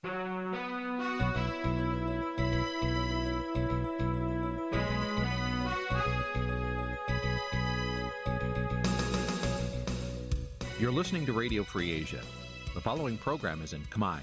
[0.00, 0.12] You're
[10.92, 12.20] listening to Radio Free Asia.
[12.74, 14.20] The following program is in Khmer.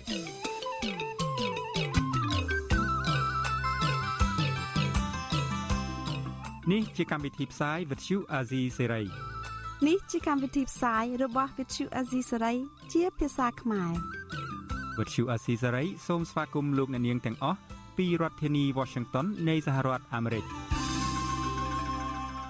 [6.65, 9.07] Nǐ chi càm bi tiệp xáy vệt chiu a zì sê ray
[9.87, 12.57] នេះជាកម្មវិធីផ្សាយរបស់ Vithu Azisari
[12.93, 13.93] ជាភាសាខ្មែរ
[14.97, 17.57] វត្តឈូអាស៊ីសេរីសូមស្វាគមន៍លោកអ្នកនាងទាំងអស់
[17.97, 20.43] ពីរដ្ឋធានី Washington នៃសហរដ្ឋអាមេរិក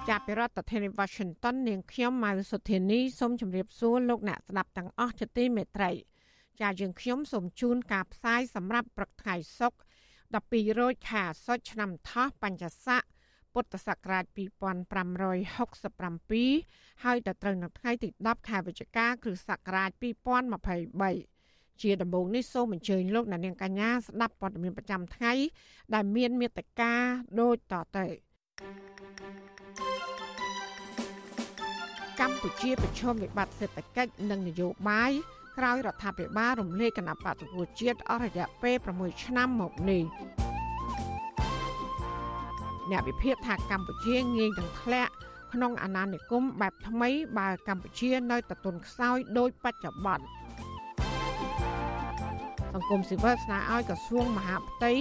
[0.09, 5.91] ចាប់ពីរដ្ឋធានី Washington នាងខ្ញុំម៉ៅសុធានីសូមជម្រាបសួរលោកអ្នកស្ដាប់ទាំងអស់ជាទីមេត្រី
[6.61, 9.77] ចាយើងខ្ញុំសូមជូនការផ្សាយសម្រាប់ព្រឹកថ្ងៃសុក្រ
[10.33, 13.01] 12រោចខែអាសត់ឆ្នាំថោះបញ្ញស័ក
[13.53, 21.34] ពុទ្ធសករាជ2567ហើយដល់ត្រូវនៅថ្ងៃទី10ខែវិច្ឆិកាគ្រិស្តសករាជ2023
[21.81, 25.33] ជាដំបូងនេះសូមអញ្ជើញលោកអ្នកនាងកញ្ញាស្ដាប់ព័ត៌មានប្រចាំថ្ងៃ
[25.93, 26.93] ដែលមានមេត្តា
[27.39, 28.05] ដូចតទៅ
[32.19, 35.11] កម្ពុជាប្រឈមវិបត្តិសេដ្ឋកិច្ចនិងនយោបាយ
[35.57, 40.03] ក្រោយរដ្ឋាភិបាលរំលាយគណៈបកប្រជាជាតិអស់រយៈពេល6ឆ្នាំមកនេះ
[42.91, 45.13] អ្នកវិភាគថាកម្ពុជាងាយនឹងធ្លាក់
[45.53, 50.25] ក្នុងអាណានិគមបែបថ្មីបើកម្ពុជានៅតែទន់ខ្សោយដោយបច្ចុប្បន្ន
[52.75, 54.91] សង្គមស៊ីវិលស្នើឲ្យក្រសួងមហាផ្ទៃ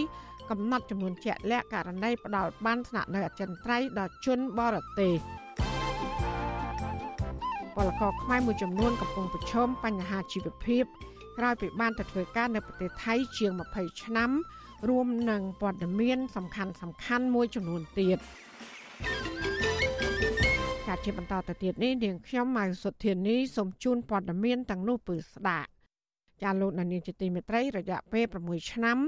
[0.50, 5.14] កំណត់ចំនួនជាក់លាក់ករណីផ្ដាល់បានស្នាក់នៅអចិន្ត្រៃយ៍ដល់ជនបរទេស
[7.76, 10.84] ពលករខ្មែរមួយចំនួនកំពុងប្រឈមបញ្ហាជីវភាព
[11.38, 14.30] ក្រោយពីបានទៅធ្វើការនៅប្រទេសថៃជាង20ឆ្នាំ
[14.88, 18.18] រួមនឹងព័ត៌មានសំខាន់សំខាន់មួយចំនួនទៀត
[20.86, 25.73] ការជាបន្តទៅទៀតនេះនាងខ្ញុំម៉ៅសុធានីសូមជូនព័ត៌មានទាំងនោះពឺស្ដាប់
[26.42, 28.98] ចាលោកនានីជាទីមេត្រីរយៈពេល6ឆ្នាំ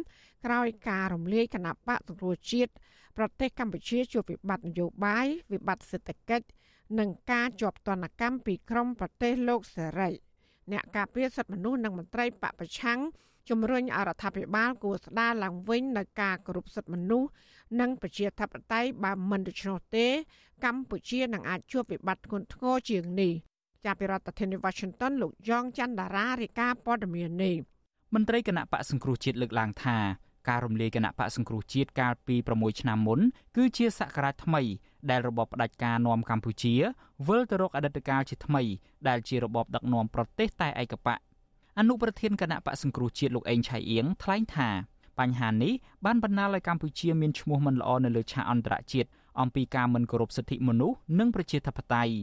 [0.45, 2.73] ក្រោយការរំលាយគណៈបកសង្គ្រោះជាតិ
[3.17, 6.47] ប្រទេសកម្ពុជាជួបវិបត្តិនយោបាយវិបត្តិសេដ្ឋកិច្ច
[6.99, 10.11] និងការជាប់ទណ្ឌកម្មពីក្រមប្រទេសលោកសេរី
[10.73, 13.01] អ្នកការពារសិទ្ធិមនុស្សនិងមន្ត្រីបពប្រឆាំង
[13.49, 17.29] ជំរុញអរដ្ឋាភិបាលគួរស្ដារឡើងវិញនៅការគោរពសិទ្ធិមនុស្ស
[17.81, 20.07] និងប្រជាធិបតេយ្យបើមិនដូច្នោះទេ
[20.65, 23.33] កម្ពុជានឹងអាចជួបវិបត្តិធ្ងន់ធ្ងរជាងនេះ
[23.87, 27.57] ចាប់ពីរដ្ឋធានី Washington លោកយ៉ងច័ន្ទដារារាយការណ៍ព័ត៌មាននេះ
[28.15, 29.99] មន្ត្រីគណៈបកសង្គ្រោះជាតិលើកឡើងថា
[30.49, 33.21] ការរំលាយគណៈបកសង្គ្រោះជាតិកាលពី6ឆ្នាំមុន
[33.57, 34.63] គឺជាសក្តារថ្មី
[35.11, 36.75] ដែលរបបផ្ដាច់ការនាំកម្ពុជា
[37.27, 38.63] វិលទៅរកអតីតកាលជាថ្មី
[39.09, 41.19] ដែលជារបបដឹកនាំប្រទេសតែឯកបក
[41.79, 44.69] អនុប្រធានគណៈបកសង្គ្រោះជាតិលោកអេងឆៃអៀងថ្លែងថា
[45.19, 45.73] បញ្ហានេះ
[46.05, 49.09] បានបណ្ដាលឲ្យកម្ពុជាមានឈ្មោះមិនល្អនៅលើឆាកអន្តរជាតិ
[49.41, 52.15] អំពីការមិនគោរពសិទ្ធិមនុស្សនិងប្រជាធិបតេយ្យ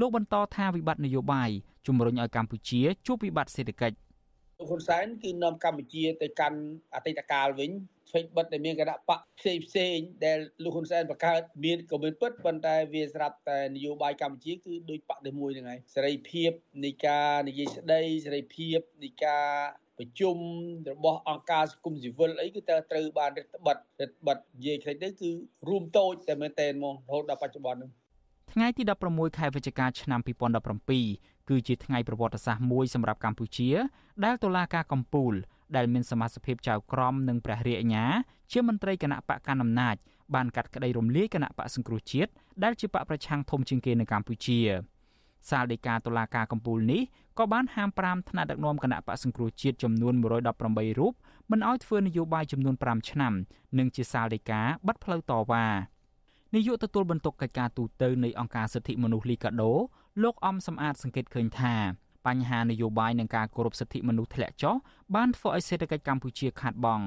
[0.00, 1.50] លោកបន្តថាវិបត្តិនយោបាយ
[1.86, 3.96] ជំរុញឲ្យកម្ពុជាជួបវិបត្តិសេដ្ឋកិច្ច
[4.58, 6.58] លោកហ៊ុនសែនគឺនាំកម្ពុជាទៅកាន់
[6.94, 7.70] អតីតកាលវិញ
[8.10, 16.50] ឆ្វេងបិទដែលមានគណៈបកផ្សេងផ្សេងដែលលោកហ៊ុនសែនបង្កើតមានក៏មានពិតប៉ុន្តែវាស្រាប់តែនយោបាយកម្ពុជាគឺដូចបកតែមួយហ្នឹងហើយសេរីភាព
[16.84, 19.46] នៃការនិយាយស្ដីសេរីភាពនៃការ
[19.98, 20.36] ប្រជុំ
[20.90, 25.30] របស់អង្គការសង្គមស៊ីវិលអីគឺតើត្រូវបានរដ្ឋបတ်រដ្ឋបတ်និយាយខ្លីទៅគឺ
[25.68, 27.90] រួមតូចតែមែនតែនមករហូតដល់បច្ចុប្បន្នហ្នឹង
[28.54, 30.20] ថ្ងៃទី16ខែវិច្ឆិកាឆ្នាំ
[30.84, 33.70] 2017គឺជាថ្ងៃប្រវត្តិសាស្ត្រមួយសម្រាប់កម្ពុជា
[34.24, 35.32] ដែលតុលាការកំពូល
[35.76, 38.04] ដែលមានសមាជិកចៅក្រមនិងព្រះរាជអាជ្ញា
[38.52, 39.96] ជាមន្ត្រីគណៈបកកណ្ដាលអំណាច
[40.34, 42.30] បានកាត់ក្តីរំលាយគណៈបកសង្គ្រោះជាតិ
[42.64, 44.58] ដែលជាបកប្រឆាំងធំជាងគេនៅកម្ពុជា
[45.50, 47.02] សាលដីកាតុលាការកំពូលនេះ
[47.38, 51.12] ក៏បានហាម5ថ្នាក់ដឹកនាំគណៈបកសង្គ្រោះជាតិចំនួន118រូប
[51.50, 53.32] មិនឲ្យធ្វើនយោបាយចំនួន5ឆ្នាំ
[53.78, 55.66] និងជាសាលដីកាបិទផ្លូវតវ៉ា
[56.54, 59.72] នាយកទទួលបន្ទុកកិច្ចការទូតនៃអង្គការសិទ្ធិមនុស្សលីកាដូ
[60.22, 61.74] លោកអំសំអាតសង្កេតឃើញថា
[62.26, 64.74] បញ្ហានយោបាយនិងការគោរពសិទ្ធិមនុស្សធ្លាក់ចុះ
[65.14, 67.04] បានធ្វើឲ្យសេដ្ឋកិច្ចកម្ពុជាខាតបង់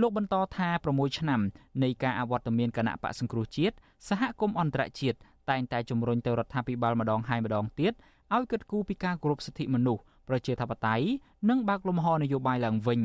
[0.00, 1.40] លោកបន្តថា6ឆ្នាំ
[1.82, 3.76] នៃការអវត្តមានគណៈបកសង្គ្រោះជាតិ
[4.08, 5.18] សហគមន៍អន្តរជាតិ
[5.50, 7.92] តែងតែជំរុញទៅរដ្ឋាភិបាលម្ដងហើយម្ដងទៀត
[8.34, 11.06] ឲ្យគិតគូរពីការគោរពសិទ្ធិមនុស្សប្រជាធិបតេយ្យ
[11.48, 13.00] និងបើកលំហនយោបាយឡើងវិញ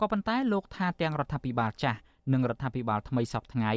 [0.00, 1.98] ក៏ប៉ុន្តែលោកថាទាំងរដ្ឋាភិបាលចាស់
[2.32, 3.72] និងរដ្ឋាភិបាលថ្មីសពថ្ងៃ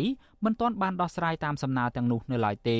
[0.46, 2.80] មិនទាន់បានដោះស្រាយតាមសំណើទាំងនោះនៅឡើយទេ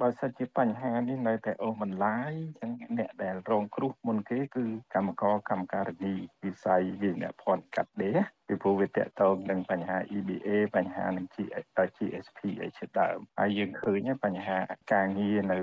[0.00, 4.64] បើសិនជាបញ្ហានេះនៅតែអូសបន្លាយចឹងអ្នកដែលរងគ្រោះមុនគេគឺ
[4.94, 6.14] កម្មករកម្មការិនី
[6.44, 8.18] វិស័យវិញ្ញាភ័ណ្ឌកាត់ដេរ
[8.48, 14.58] ពីព្រោះវាតកតងនឹងបញ្ហា EBA បញ្ហានឹង GSP អីជាដើមហើយយើងឃើញបញ្ហា
[14.94, 15.58] ការងារនៅ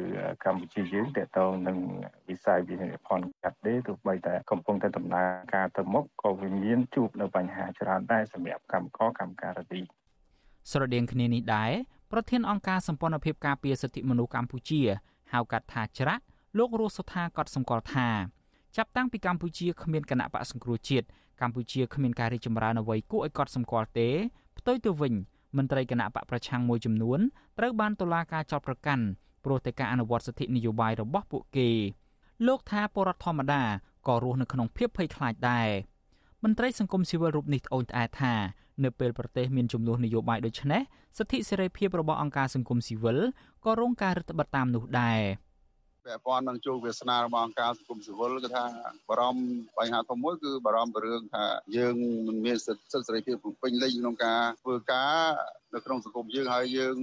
[0.45, 1.77] កម្ពុជាយើងតកតងនឹង
[2.29, 9.81] វិស័យវិញ្ញាភ័ណ្ឌកាត់ដេរទោះបីតែកំពុងតែដំណើរការទៅមុខក៏វាមានជួបនៅបញ្ហាច្រើនដែរសម្រាប់កម្មករកម្មការិនី
[10.71, 11.73] ស្រដៀងគ្នានេះដែរ
[12.12, 14.81] ប្រធានអង្គការសម្ព័ន្ធភាពការពារសិទ្ធិមនុស្សកម្ពុជា
[15.33, 16.24] ហៅកាត់ថាច្រាក់
[16.57, 18.07] លោករស់សុថាក៏សម្គាល់ថា
[18.77, 21.07] ចាប់តាំងពីកម្ពុជាគ្មានគណៈបកសង្គ្រោះជាតិ
[21.42, 24.09] កម្ពុជាគ្មានការរីកចម្រើនអ្វីគួរឲ្យកត់សម្គាល់ទេ
[24.57, 25.13] ផ្ទុយទៅវិញ
[25.57, 27.19] មន្ត្រីគណៈបកប្រឆាំងមួយចំនួន
[27.57, 29.04] ត្រូវបានតុលាការចោទប្រកាន់
[29.44, 31.69] ព្រោះតែការអនុវត្តសិទ្ធិនយោបាយរបស់ពួកគេ
[32.48, 33.62] លោកថាបរដ្ឋធម្មតា
[34.07, 35.69] ក៏រស់នៅក្នុងភាពភ័យខ្លាចដែរ
[36.44, 38.33] មន្ត្រីសង្គមស៊ីវិលរូបនេះត្អូញត្អែថា
[38.83, 40.81] នៅពេលប្រទេសមានចំនួននយោបាយដូចនេះ
[41.18, 43.18] សិទ្ធិសេរីភាពរបស់អង្គការសង្គមស៊ីវិល
[43.65, 45.21] ក៏រងការរឹតបន្តឹងតាមនោះដែរ។
[46.07, 48.63] ពាក់ព័ន្ធនឹងជោគវាសនារបស់អង្គការសង្គមស៊ីវិលគឺថា
[49.09, 51.45] បារម្ភបញ្ហាធំមួយគឺបារម្ភពីរឿងថា
[51.77, 51.95] យើង
[52.27, 55.15] មិនមានសិទ្ធិសេរីភាពពេញលេញក្នុងការធ្វើការ
[55.73, 56.95] នៅក្នុងសង្គមយើងហើយយើង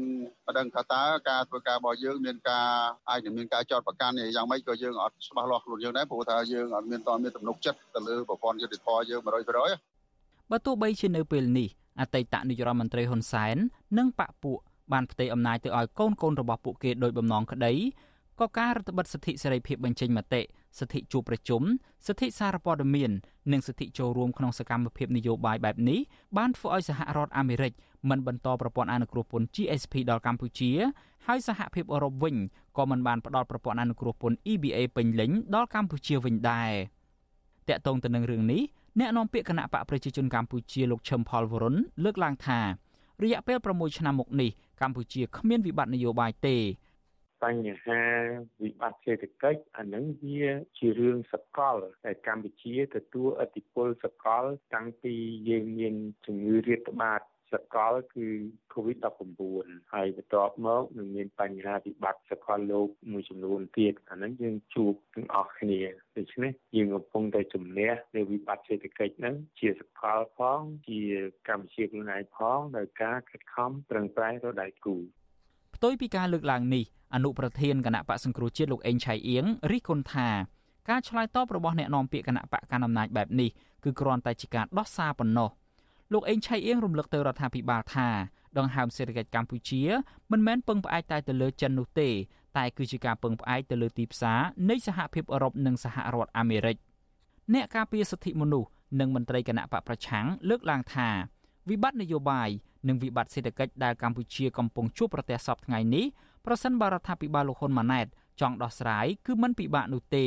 [0.46, 2.68] មិនដឹងថាតើការធ្វើការរបស់យើងមានការ
[3.10, 9.93] អាចនឹងមានការចោទប្រកាន់យ៉ាងម៉េចក៏យើងអត់ច្បាស់លាស់ខ្លួនយើងដែរព្រោះថាយើងអត់មានតមានទំនុកចិត្តទៅលើប្រព័ន្ធយុតិធធម៌យើង100%
[10.54, 11.68] បើទោះបីជានៅពេលនេះ
[12.00, 13.56] អតីតនាយករដ្ឋមន្ត្រីហ៊ុនសែន
[13.98, 14.58] និងបកពួក
[14.92, 17.72] បានផ្ទេរអំណាចទៅឲ្យកូនកូនរបស់ពួកគេដោយបំណងក្តី
[18.40, 20.42] ក៏ការរដ្ឋបិទសិទ្ធិសេរីភាពបញ្ចេញមតិ
[20.78, 21.62] សិទ្ធិជួបប្រជុំ
[22.06, 23.10] សិទ្ធិសារព័ត៌មាន
[23.52, 26.00] និងសិទ្ធិចូលរួមក្នុងសកម្មភាពនយោបាយបែបនេះ
[26.36, 27.72] បានធ្វើឲ្យសហរដ្ឋអាមេរិក
[28.10, 30.70] មិនបន្តប្រព័ន្ធអនុគ្រោះពន្ធ GSP ដល់កម្ពុជា
[31.26, 32.36] ហើយសហភាពអឺរ៉ុបវិញ
[32.76, 36.72] ក៏មិនបានផ្ដល់ប្រព័ន្ធអនុគ្រោះពន្ធ EBA ពេញលេញដល់កម្ពុជាវិញដែរ
[37.68, 38.62] តកតងទៅនឹងរឿងនេះ
[39.00, 42.60] អ្នកនាំពាក្យគណៈបកប្រជាជនកម្ពុជាលោកឈឹមផលវរុនលើកឡើងថា
[43.22, 44.50] រយៈពេល6ឆ្នាំមកនេះ
[44.80, 46.56] កម្ពុជាគ្មានវិបត្តិនយោបាយទេ
[47.42, 48.02] បញ្ហា
[48.62, 50.44] វិបត្តិសេដ្ឋកិច្ចអានឹងវា
[50.78, 54.44] ជារឿងសកលតែកម្ពុជាទទួលឥទ្ធិពលសកល
[54.74, 55.14] តាំងពី
[55.48, 55.94] យើងមាន
[56.26, 57.20] ជំងឺរាតត្បាត
[57.54, 58.26] សកលគឺ
[58.74, 59.42] COVID-19
[59.92, 65.80] ហើយបន្ទាប់មកនឹងមានបញ្ហាវិបត្តិសកលលោកមួយចំនួនទៀតអាហ្នឹងយើងជួបទាំងអស់គ្នា
[66.18, 71.00] ដូច្នេះយើងកំពុងតែជំនះនៅវិបត្តិសេដ្ឋកិច្ចហ្នឹងជាសកលផង ជា
[71.48, 74.96] កម្ពុជាខ្លួនឯងផងដោយការខិតខំប្រឹងប្រែងរកដៃគូ
[75.76, 76.84] ផ្ទុយពីការលើកឡើងនេះ
[77.14, 80.28] អនុប្រធានគណៈបកសង្គ្រោះជាតិលោកអេងឆៃអៀងរិះគន់ថា
[80.90, 83.50] ការឆ្លើយតបរបស់អ្នកនាំពាក្យគណៈបកកណ្ដាលអំណាចបែបនេះ
[83.84, 85.48] គឺគ្រាន់តែជាការដោះសារប៉ុណ្ណោះ
[86.12, 88.08] លោកអេងឆៃអៀងរំលឹកទៅរដ្ឋាភិបាលថា
[88.58, 89.82] ដង្ហើមសេដ្ឋកិច្ចកម្ពុជា
[90.32, 92.08] មិនមែនពឹងផ្អែកតែទៅលើចិននោះទេ
[92.56, 94.40] តែគឺជាការពឹងផ្អែកទៅលើទីផ្សារ
[94.70, 96.76] នៃសហភាពអឺរ៉ុបនិងសហរដ្ឋអាមេរិក
[97.54, 98.68] អ្នកការពារសិទ្ធិមនុស្ស
[99.00, 101.08] និងមន្ត្រីគណៈបកប្រឆាំងលើកឡើងថា
[101.70, 102.48] វិបត្តិនយោបាយ
[102.88, 106.04] និងវិបត្តិសេដ្ឋកិច្ចដែលកម្ពុជាកំពុងជួបប្រទះសពថ្ងៃនេះ
[106.46, 108.06] ប្រសិនបើរដ្ឋាភិបាលលោកហ៊ុនម៉ាណែត
[108.40, 110.26] ចង់ដោះស្រាយគឺមិនពិបាកនោះទេ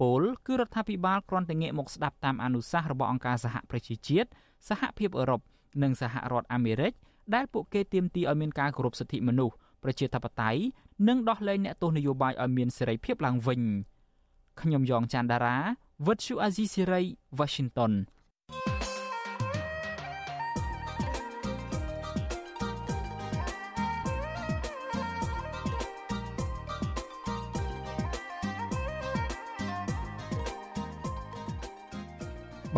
[0.00, 4.28] ពលគឺរដ្ឋាភិបាលគ្រាន់តែងាកមកស្ដាប់តាមអនុសាសន៍របស់អង្គការសហប្រជាជាតិ
[4.68, 5.40] សហភាពអឺរ៉ុប
[5.82, 6.92] និងសហរដ្ឋអាមេរិក
[7.34, 10.60] ដែលពួកគេទាមទារឲ្យមានការគោរពសិទ្ធិមនុស្សប្រជាធិបតេយ្យ
[11.08, 13.60] និងដោះលែងអ្នកទោសនយោបាយឲ្យមានសេរីភាពឡើងវិញ
[14.60, 15.58] ខ្ញុំយ៉ងច័ន្ទដារា
[16.06, 17.02] វិទ្យុអាស៊ីសេរី
[17.38, 17.92] Washington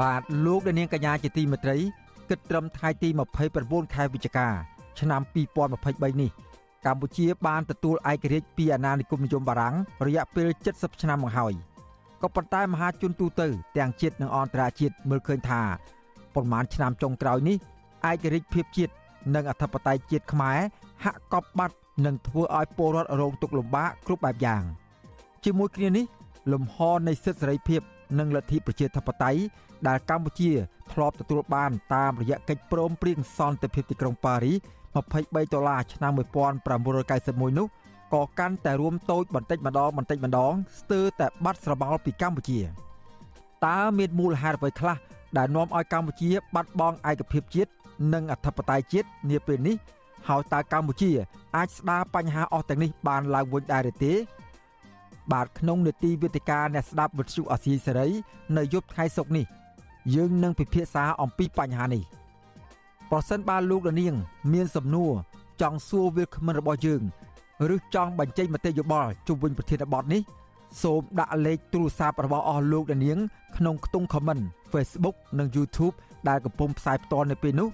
[0.01, 1.77] បាទលោកនាងកញ្ញាជាទីមេត្រី
[2.31, 3.09] គិតត្រឹមថ្ងៃទី
[3.51, 4.49] 29ខែវិច្ឆិកា
[5.01, 5.21] ឆ្នាំ
[5.71, 6.31] 2023នេះ
[6.87, 9.75] កម្ពុជាបានទទួលឯករាជ្យពីអាណានិគមនិយមបារាំង
[10.07, 11.53] រយៈពេល70ឆ្នាំមកហើយ
[12.23, 13.47] ក៏ប៉ុន្តែមហាជនទូទៅ
[13.77, 15.63] ទាំងជាតិនិងអន្តរជាតិមើលឃើញថា
[16.35, 17.57] ប្រមាណឆ្នាំចុងក្រោយនេះ
[18.11, 18.93] ឯករាជ្យភាពជាតិ
[19.35, 20.59] និងអធិបតេយ្យជាតិខ្មែរ
[21.05, 24.63] ហាក់កប់បាត់និងធ្វើឲ្យពលរដ្ឋរងទុក្ខលំបាកគ្រប់បែបយ៉ាង
[25.45, 26.05] ជាមួយគ្នានេះ
[26.53, 26.77] លំហ
[27.09, 27.81] នៃសិទ្ធិសេរីភាព
[28.19, 29.41] និងលទ្ធិប្រជាធិបតេយ្យ
[29.89, 30.51] ដែលកម្ពុជា
[30.93, 34.53] ធ្លាប់ទទួលបានតាមរយៈកិច្ចព្រមព្រៀងសន្តិភាពទីក្រុងប៉ារី
[35.03, 37.67] 23ដុល្លារឆ្នាំ1991នោះ
[38.15, 42.61] ក៏កាន់តែរួមតូចបន្តិចម្ដងបន្តិចម្ដងស្ទើរតែបាត់ស្រមោលពីកម្ពុជា
[43.67, 44.97] តើមានមូលហេតុអ្វីខ្លះ
[45.37, 47.71] ដែលនាំឲ្យកម្ពុជា បាត់បង់ឯកភាពជាតិ
[48.15, 49.77] និងអធិបតេយ្យជាតិនាពេលនេះ
[50.29, 51.11] ហើយតើកម្ពុជា
[51.57, 54.13] អាចស្ដារបញ្ហាអស់ទាំងនេះបានឡើងវិញដែរទេ
[55.33, 58.09] បាទក្នុងនេតិវិទ្យាអ្នកស្ដាប់វិទ្យុអាស៊ីសេរី
[58.57, 59.47] នៅយប់ថ្ងៃសុក្រនេះ
[60.15, 62.03] យើងនឹងពិភាក្សាអំពីបញ្ហានេះ
[63.11, 64.15] ប្រសិនបើលោកនាង
[64.53, 65.13] មានសំណួរ
[65.61, 67.03] ចង់សួរវាគ្មិនរបស់យើង
[67.75, 70.23] ឬចង់បញ្ចេញមតិយោបល់ជុំវិញប្រធានបទនេះ
[70.83, 73.19] សូមដាក់លេខទូរស័ព្ទរបស់អស់លោកនាង
[73.57, 75.95] ក្នុងខ្ទង់ comment Facebook និង YouTube
[76.29, 77.69] ដែលកំពុងផ្សាយផ្ទាល់នៅពេលនេះ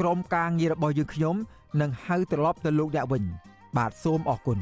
[0.00, 1.36] ក្រុមការងាររបស់យើងខ្ញុំ
[1.80, 3.24] នឹងហៅត្រឡប់ទៅលោកអ្នកវិញ
[3.76, 4.58] បាទសូមអរគុណ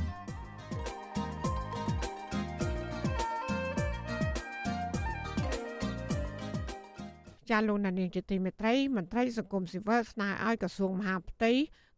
[7.50, 11.52] ចាលោកនាងជាទីមេត្រីមន្ត្រីសង្គមស៊ីវិលស្នើឲ្យក្រសួងមហាផ្ទៃ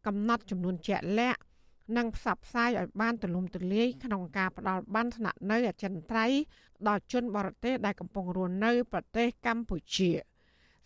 [0.06, 1.40] កំណត់ចំនួនជាក់លាក់
[1.96, 6.40] និងផ្សព្វផ្សាយឲ្យបានទូលំទូលាយក្នុងការផ្ដល់បានស្នាក់នៅអចិន្ត្រៃយ៍
[6.88, 10.10] ដល់ជនបរទេសដែលកំពុងរស់នៅប្រទេសកម្ពុជា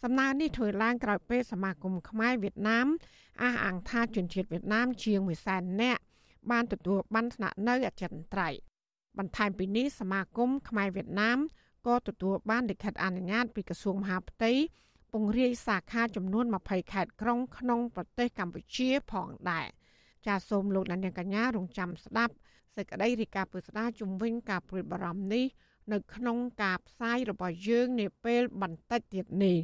[0.03, 2.87] សំណើនេះធ្វើឡើងក្រោយពេលសមាគមខ្មែរវៀតណាម
[3.43, 6.03] អះអាងថាជនជាតិវៀតណាមជាង1សែននាក់
[6.51, 8.59] បានទទួលបានស្នាក់នៅអចិន្ត្រៃយ៍
[9.19, 11.39] បន្ថែមពីនេះសមាគមខ្មែរវៀតណាម
[11.87, 14.53] ក៏ទទួលបានលិខិតអនុញ្ញាតពីក្រសួងមហាផ្ទៃ
[15.13, 19.67] ពង្រាយសាខាចំនួន20ខេត្តក្រុងក្នុងប្រទេសកម្ពុជាផងដែរ
[20.27, 22.35] ចាសសូមលោកអ្នកនាងកញ្ញារងចាំស្ដាប់
[22.77, 25.45] សេចក្តីរាយការណ៍ពុស្ដាជំវិញការព្រួយបារម្ភនេះ
[25.93, 29.59] នៅក្នុងការផ្សាយរបស់យើងនាពេលបន្តិចទៀតនេះ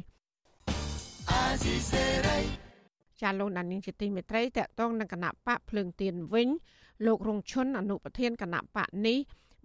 [3.21, 6.47] ចាលោកដានីងជាទីមេត្រីតកតងនឹងគណៈបកភ្លើងទៀនវិញ
[7.05, 9.17] លោករងឈុនអនុប្រធានគណៈបកនេះ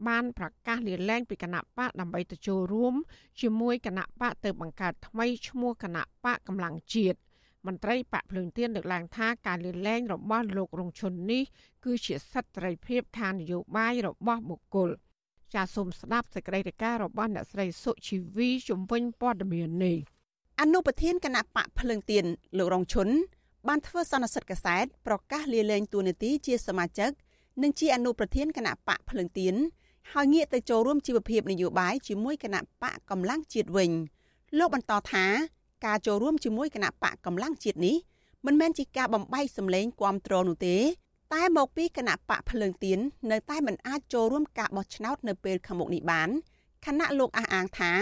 [0.09, 2.95] បានប្រកាសលាលែងពីគណៈបកដើម្បីទៅចូលរួម
[3.41, 7.19] ជាមួយគណៈបកទៅបង្កើតថ្មីឈ្មោះគណៈបកកម្លាំងជាតិ
[7.67, 11.43] មន្ត្រីបកភ្លើងទៀនលើកឡើងថាការលាលែងរបស់លោករងឈុននេះ
[11.85, 14.91] គឺជាសិទ្ធិសេរីភាពខាងនយោបាយរបស់បុគ្គល
[15.55, 19.97] ចាសសូមស្ដាប់សេចក្តីរាយការណ៍របស់អ្នកស្រីសុជីវីជំវិញព័ត៌មាននេះ
[20.61, 22.25] អនុប្រធានគណៈបកភ្លើងទៀន
[22.59, 23.09] លោករងឈុន
[23.69, 27.11] បានធ្វើសន្និសីទកសែតប្រកាសលាលែងតួនាទីជាសមាជិក
[27.63, 29.55] និងជាអនុប្រធានគណៈបកភ្លើងទៀន
[30.13, 33.91] ហើយងាកទៅចូលរួមជីវភាពនយោបាយជាមួយគណៈបកកម្លាំងជាតិវិញ
[34.59, 35.27] លោកបន្តថា
[35.87, 37.97] ការចូលរួមជាមួយគណៈបកកម្លាំងជាតិនេះ
[38.47, 40.77] មិនមែនជាការបំបីសម្លេងគាំទ្រនោះទេ
[41.35, 42.99] តែមកពីគណៈបកភ្លើងទៀន
[43.31, 46.29] នៅតែមិនអាចចូលរួមការបោះឆ្នោតនៅពេលខាងមុខនេះបាន
[46.87, 47.93] ខណៈលោកអះអាងថា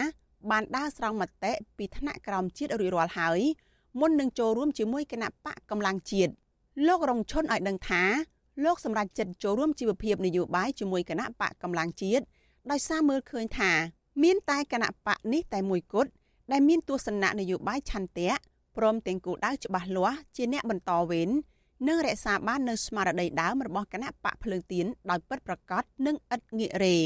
[0.50, 3.40] បានដើរស្រង់មតិពីថ្នាក់ក្រោមជាតិរួចរាល់ហើយ
[4.00, 6.32] មុននឹងចូលរួមជាមួយគណៈបកកម្លាំងជាតិ
[6.86, 8.02] លោករងឈុនឲ្យដឹងថា
[8.64, 12.24] លោកសម្រាប់ចិត្តចូលរួមជីវភាពនយោបាយជាមួយគណៈបកកម្លាំងជាតិ
[12.70, 13.72] ដោយសារមើលឃើញថា
[14.22, 16.10] មានតែគណៈបកនេះតែមួយគត់
[16.52, 18.30] ដែលមានទស្សនៈនយោបាយឆន្ទៈ
[18.76, 21.30] ព្រមទាំងគោលដៅច្បាស់លាស់ជាអ្នកបន្តវេន
[21.88, 26.96] និងរក្សាបាននូវស្មារតីដើមរបស់គណៈបកភ្លើងទៀនដោយពិតប្រាកដនិងឥតងាករេ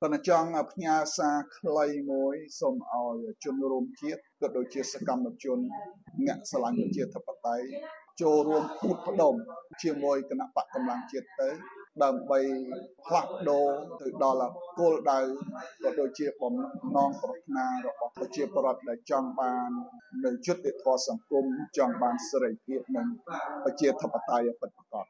[0.00, 5.58] ប៉ុន្តែចង់ផ្ញើសារខ្លីមួយសូមឲ្យជនរួមជាតិក៏ដូចជាសកម្មជន
[6.26, 7.66] អ្នកស្រឡាញ់ប្រជាធិបតេយ្យ
[8.20, 9.34] ចូលរួមពុតផ្ដុំ
[9.82, 11.48] ជាមួយគណៈបកកម្លាំងជាតិទៅ
[12.04, 12.40] ដើម្បី
[13.06, 13.66] ផ្លាស់ប្ដូរ
[14.00, 15.18] ទៅដល់គោលដៅ
[15.84, 16.54] ក៏ដូចជាបំ
[16.96, 19.68] ណងប្រាថ្នារបស់ប្រជាពលរដ្ឋដែលចង់បាន
[20.24, 21.44] នៅយុត្តិធម៌សង្គម
[21.76, 23.06] ចង់បានសេរីភាពនិង
[23.64, 25.06] ប្រជាធិបតេយ្យពិតប្រាកដ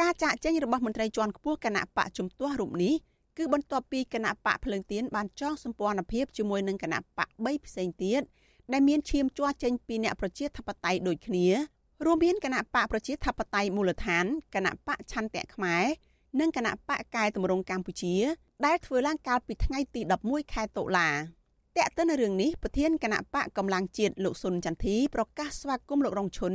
[0.00, 2.94] ការចាក់ចេញរបស់មន្ត្រីជាន់ខ្ពស់គណៈបកជំទាស់រូបនេះ
[3.38, 8.22] គឺបន្ទាប់ពីគណៈបកភ្លើងទៀនបានចងសម្ព័ន្ធភាពជាមួយនឹងគណៈបក3ផ្សេងទៀត
[8.72, 11.46] ដែលមានឈាមជ័រចេញពីអ្នកប្រជាធិបតេយ្យដូចគ្នា
[12.02, 14.24] រួមមានគណៈបកប្រជាធិបតេយ្យមូលដ្ឋាន
[14.54, 15.84] គណៈបកឆន្ទៈខ្មែរ
[16.40, 18.14] និងគណៈបកកែតម្រង់កម្ពុជា
[18.66, 21.08] ដែលធ្វើឡើងកាលពីថ្ងៃទី11ខែតុលា
[21.76, 26.54] តើតើនៅរឿងនេះប្រធានគណៈបកកម្លាំងជាតិលោកសុនចន្ទធីប្រកាសស្វាគមន៍លោករងឈុន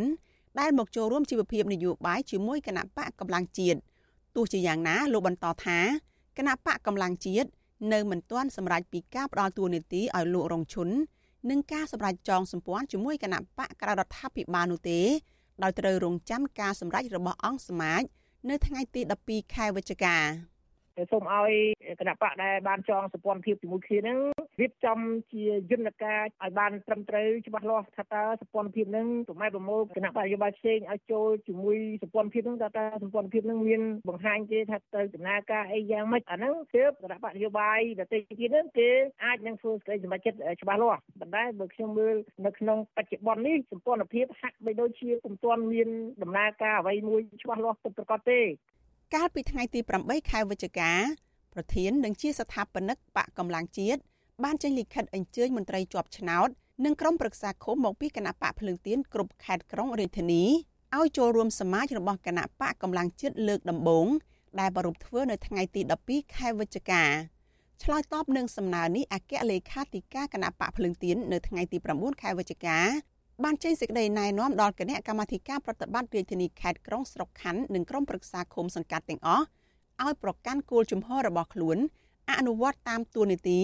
[0.60, 3.80] ដែលមកចូលរួមជីវភាពនយោបាយជាមួយគណៈបកកម្លាំងជាតិ
[4.36, 5.80] ទោះជាយ៉ាងណាលោកបន្តថា
[6.38, 7.50] គណៈបកកម្លាំងជាតិ
[7.94, 10.90] នៅមិនទាន់សម្រេចពីការផ្ដល់តួនាទីឲ្យលោករងឈុន
[11.50, 15.02] និងការសម្រេចចងសម្ព័ន្ធជាមួយគណៈបកក្រៅរដ្ឋាភិបាលនោះទេ
[15.64, 18.02] ដោយត្រូវរងចាំការសម្រេចរបស់អង្គសមាជ
[18.50, 20.18] នៅថ្ងៃទី12ខែវិច្ឆិកា
[21.12, 21.52] សូមឲ្យ
[22.00, 24.20] គណៈបកដែលបានចងសម្ព័ន្ធភាពជាមួយគ្នានឹង
[24.62, 25.00] រៀបចំ
[25.32, 38.90] ជាយន្តការឲ្យបានត្រឹមត្រូវច្បាស់លាស់ថាតើសម្ព័ន្ធភាពនឹងប្រម៉ែប្រមូលគណៈបកនយោបាយផ្សេងឲ្យចូលជាមួយសម្ព័ន្ធភាពនឹងតើតើសម្ព័ន្ធភាពនឹងមានបង្ហាញទេថាទៅដំណើរការអីយ៉ាងម៉េចអាហ្នឹងគឺគណៈបកនយោបាយដទៃទៀតនឹងគេ
[39.24, 42.16] អាចនឹងធ្វើសេចក្តីសម្រេចចិត្តច្បាស់លាស់ប៉ុន្តែបើខ្ញុំមើល
[42.46, 45.90] នៅក្នុងបច្ចុប្បន្ននេះសម្ព័ន្ធភាពហាក់បីដូចជាពុំទាន់មាន
[46.24, 48.42] ដំណើរការអ្វីមួយច្បាស់លាស់ពិតប្រាកដទេ
[49.16, 50.92] កាលពីថ្ងៃទី8ខែវិច្ឆិកា
[51.54, 54.02] ប្រធាននិងជាស្ថាបនិកបកកម្លាំងជាតិ
[54.44, 56.50] បានចេញលិខិតអញ្ជើញមន្ត្រីជាប់ឆ្នោត
[56.86, 60.44] និងក្រុមប្រឹក្សាឃុំមកពីគណៈបកភ្លើងទៀនគ្រប់ខេត្តក្រុងរាជធានី
[60.98, 64.08] ឲ្យចូលរួមសមាជរបស់គណៈបកកម្លាំងជាតិលើកដំបូង
[64.60, 67.04] ដែលប្រពធ្វើនៅថ្ងៃទី12ខែវិច្ឆិកា
[67.84, 72.80] ឆ្លើយតបនឹងសំណើនេះអគ្គលេខាធិការគណៈបកភ្លើងទៀននៅថ្ងៃទី9ខែវិច្ឆិកា
[73.44, 79.46] បានចេញសេចក្តីណែនាំដល់គណៈកម្មាធិការប្រតិបត្តិរាជធានីខេត្តក្រុងស្រុកខណ្ឌនិងក្រុមប្រឹក្សាឃុំសង្កាត់ទាំងអស់
[80.04, 81.78] ឲ្យប្រកាន់គោលជំហររបស់ខ្លួន
[82.32, 83.60] អនុវត្តតាមទួលនីតិ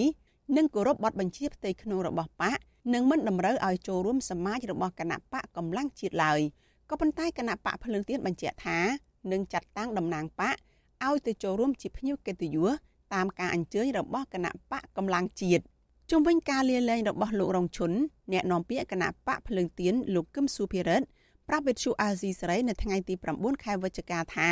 [0.57, 2.57] និងគោរពបទបញ្ជាផ្ទៃក្នុងរបស់បក
[2.93, 6.39] និងមិនតម្រូវឲ្យចូលរួមសមាជរបស់គណៈបកកម្លាំងជាតិឡើយ
[6.89, 8.79] ក៏ប៉ុន្តែគណៈបកភ្លើងទៀនបញ្ជាក់ថា
[9.31, 10.55] នឹងចាត់តាំងតំណាងបក
[11.05, 12.71] ឲ្យទៅចូលរួមជាភ្ញៀវកិត្តិយស
[13.13, 15.63] តាមការអញ្ជើញរបស់គណៈបកកម្លាំងជាតិ
[16.11, 17.91] ជុំវិញការលាលែងរបស់លោករងឈុន
[18.33, 21.05] អ្នកនាំពាក្យគណៈបកភ្លើងទៀនលោកគឹមសុភិរិទ្ធ
[21.47, 24.49] ប្រាប់វិទ្យុអាស៊ីសេរីនៅថ្ងៃទី9ខែវិច្ឆិកាថា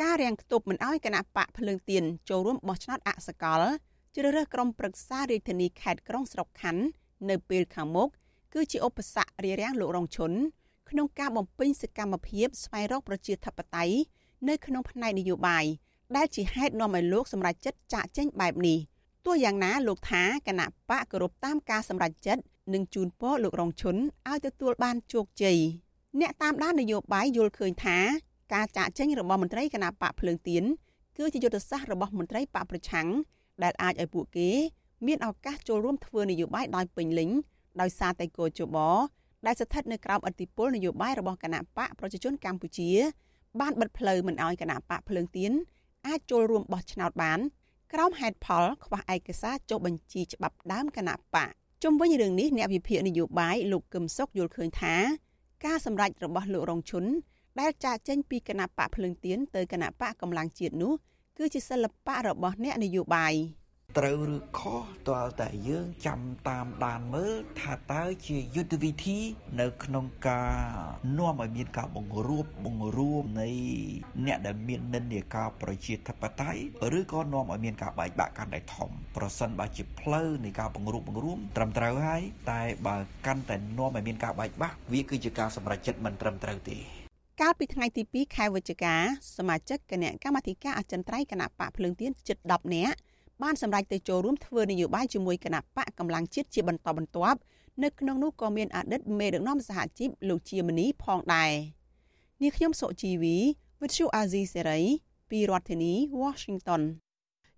[0.00, 3.62] ការរាំងខ្ទប់មិនអោយគណៈបកភ្លើងទៀនចូលរួមបោះឆ្នោតអសកល
[4.16, 6.82] ជ្រើសរើសក្រុមប្រឹក្សារាជធានីខេត្តក្រុងស្រុកខណ្ឌ
[7.30, 8.08] នៅពេលខាងមុខ
[8.54, 10.32] គឺជាឧបសគ្គរារាំងលោករងឈុន
[10.90, 13.94] ក្នុងការបំពេញសកម្មភាពស្វែងរកប្រជាធិបតេយ្យ
[14.48, 15.64] នៅក្នុងផ្នែកនយោបាយ
[16.16, 18.78] ដែលជាហេតុនាំឲ្យលោកសម្រេចចិត្តចាកចេញបែបនេះ។
[19.24, 22.42] ទោះយ៉ាងណាលោកថាគណៈបកគោរពតាមការសម្រេចចិត្ត
[22.74, 23.96] និងជូនពរលោករងឈុន
[24.28, 25.58] ឲ្យទទួលបានជោគជ័យ
[26.20, 27.98] អ្នកតាមដាននយោបាយយល់ឃើញថា
[28.54, 30.64] ការចាក់ចេញរបស់មន្ត្រីគណៈបកភ្លើងទៀន
[31.18, 33.08] គឺជាយុទ្ធសាស្ត្ររបស់មន្ត្រីបកប្រឆាំង
[33.62, 34.50] ដែលអាចឲ្យពួកគេ
[35.06, 37.30] មានឱកាសចូលរួមធ្វើនយោបាយដោយពេញលេញ
[37.80, 38.76] ដោយសារតែគោជប
[39.46, 42.90] ដែលស្ថិតនៅក្រោមឥទ្ធិពលនយោបាយរបស់គណៈបកប្រជាជនកម្ពុជា
[43.60, 45.52] បានបិទផ្លូវមិនឲ្យគណៈបកភ្លើងទៀន
[46.06, 47.40] អាចចូលរួមបោះឆ្នោតបាន
[47.94, 51.50] ក្រោមហេតុផលខ្វះឯកសារចុះបញ្ជីច្បាប់ដើមគណៈបក
[51.82, 54.94] ជុំវិញរឿងនេះអ្នកវិភាគនយោបាយលោកកឹមសុខយល់ឃើញថា
[55.64, 57.04] ការសម្រេចរបស់លោករងឈុន
[57.60, 60.92] ដែលចាកចេញពីគណៈបកភ្លើងទៀនទៅគណៈបកកម្លាំងជាតិនោះ
[61.38, 63.34] គឺជាសិល្បៈរបស់អ្នកនយោបាយ។
[63.98, 69.18] ត្រូវឬខុសទាល់តែយើងចាំតាមដានមើលថាតើជាយុទ្ធវិធី
[69.60, 70.56] នៅក្នុងការ
[71.18, 73.48] នាំឲ្យមានការបង្រួបបង្រួមនៃ
[74.26, 76.60] អ្នកដែលមាននិន្នាការប្រជាធិបតេយ្យ
[76.98, 86.78] ឬក៏នាំឲ្យមានការបែកបាក់កាន់តែធំប្រសិនបើជាផ្លូវនៃការបង្រួបបង្រួមត្រឹមត្រូវហើយតែបើកាន់តែនាំឲ្យមានការបែកបាក់វាគឺជាការសម្រេចចិត្តមិនត្រឹមត្រូវទេ
[87.40, 88.94] កាលពីថ្ងៃទី2ខែវិច្ឆិកា
[89.36, 92.96] សមាជិកគណៈកម្មាធិការអចិន្ត្រៃយ៍គណៈបកភ្លើងទៀនជិត10នាក់
[93.42, 97.38] បានសម្រេចទៅចូលរួមធ្វើនយោបាយជាមួយគណៈបកកម្លាំងជាតិជាបន្តបន្ទាប់
[97.82, 101.52] នៅក្នុងនោះក៏មានអតីតមេដឹកនាំសហជីពលោកជាមនីផងដែរ
[102.42, 103.36] នាងខ្ញុំសុជីវី
[103.80, 104.84] With you Azizi Serai
[105.30, 105.92] ពីរដ្ឋធានី
[106.22, 106.82] Washington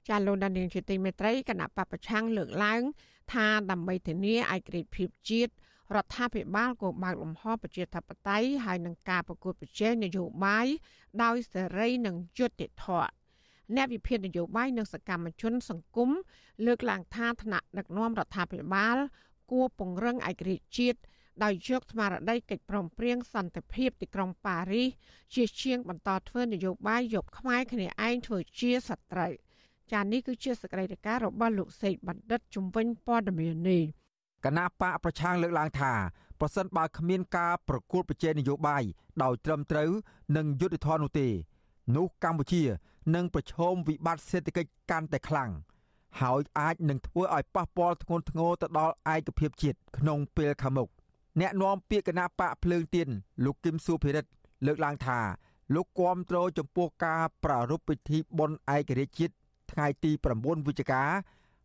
[0.08, 2.82] ចាលោកដានៀងជាទីមេត្រីគណៈបពប្រឆាំងលើកឡើង
[3.32, 5.52] ថាដើម្បីធានាឯករាជ្យភាពជាតិ
[5.94, 10.66] រដ្ឋាភិបាលក៏បើកលំហប្រជាធិបតេយ្យហើយនឹងការប្រកួតប្រជែងនយោបាយ
[11.22, 13.21] ដោយសេរីនិងយុត្តិធម៌
[13.76, 16.10] អ្នកវិភាគនយោបាយនិងសកម្មជនសង្គម
[16.66, 18.96] លើកឡើងថាថ្នាក់ដឹកនាំរដ្ឋាភិបាល
[19.50, 21.00] គួរពង្រឹងឯករាជ្យជាតិ
[21.44, 24.88] ដោយយកស្មារតីកិច្ចព្រមព្រៀងសន្តិភាពទីក្រុងប៉ារីស
[25.34, 29.32] ជាជាងបន្តធ្វើនយោបាយយកខ្មែរគ្នាឯងធ្វើជាសត្រូវ
[29.92, 33.82] ចា៎នេះគឺជាសកម្មភាពរបស់លោកសេកបណ្ឌិតជំវិញព័ត៌មាននេះ
[34.44, 35.92] គណៈបកប្រឆាំងលើកឡើងថា
[36.40, 38.82] ប្រសិនបើគ្មានការប្រកួតប្រជែងនយោបាយ
[39.22, 39.90] ដោយត្រឹមត្រូវ
[40.36, 41.28] និងយុត្តិធម៌នោះទេ
[41.96, 42.62] នោះកម្ពុជា
[43.14, 45.50] នឹងប្រឈមវិបត្តិសេដ្ឋកិច្ចកាន់តែខ្លាំង
[46.20, 50.88] ហើយអាចនឹងធ្វើឲ្យប៉ះពាល់ធ្ងន់ធ្ងរទៅដល់ឯកភាពជាតិក្នុងពេលខាងមុខ
[51.40, 53.08] អ្នកនាំពាក្យគណៈបកភ្លើងទៀន
[53.44, 54.30] លោកគឹមសុភិរិទ្ធ
[54.66, 55.20] លើកឡើងថា
[55.74, 59.34] លោកគាំទ្រចំពោះការប្រារព្ធពិធីបុណ្យឯករាជ្យជាតិ
[59.72, 60.10] ថ្ងៃទី
[60.40, 61.02] 9វិច្ឆិកា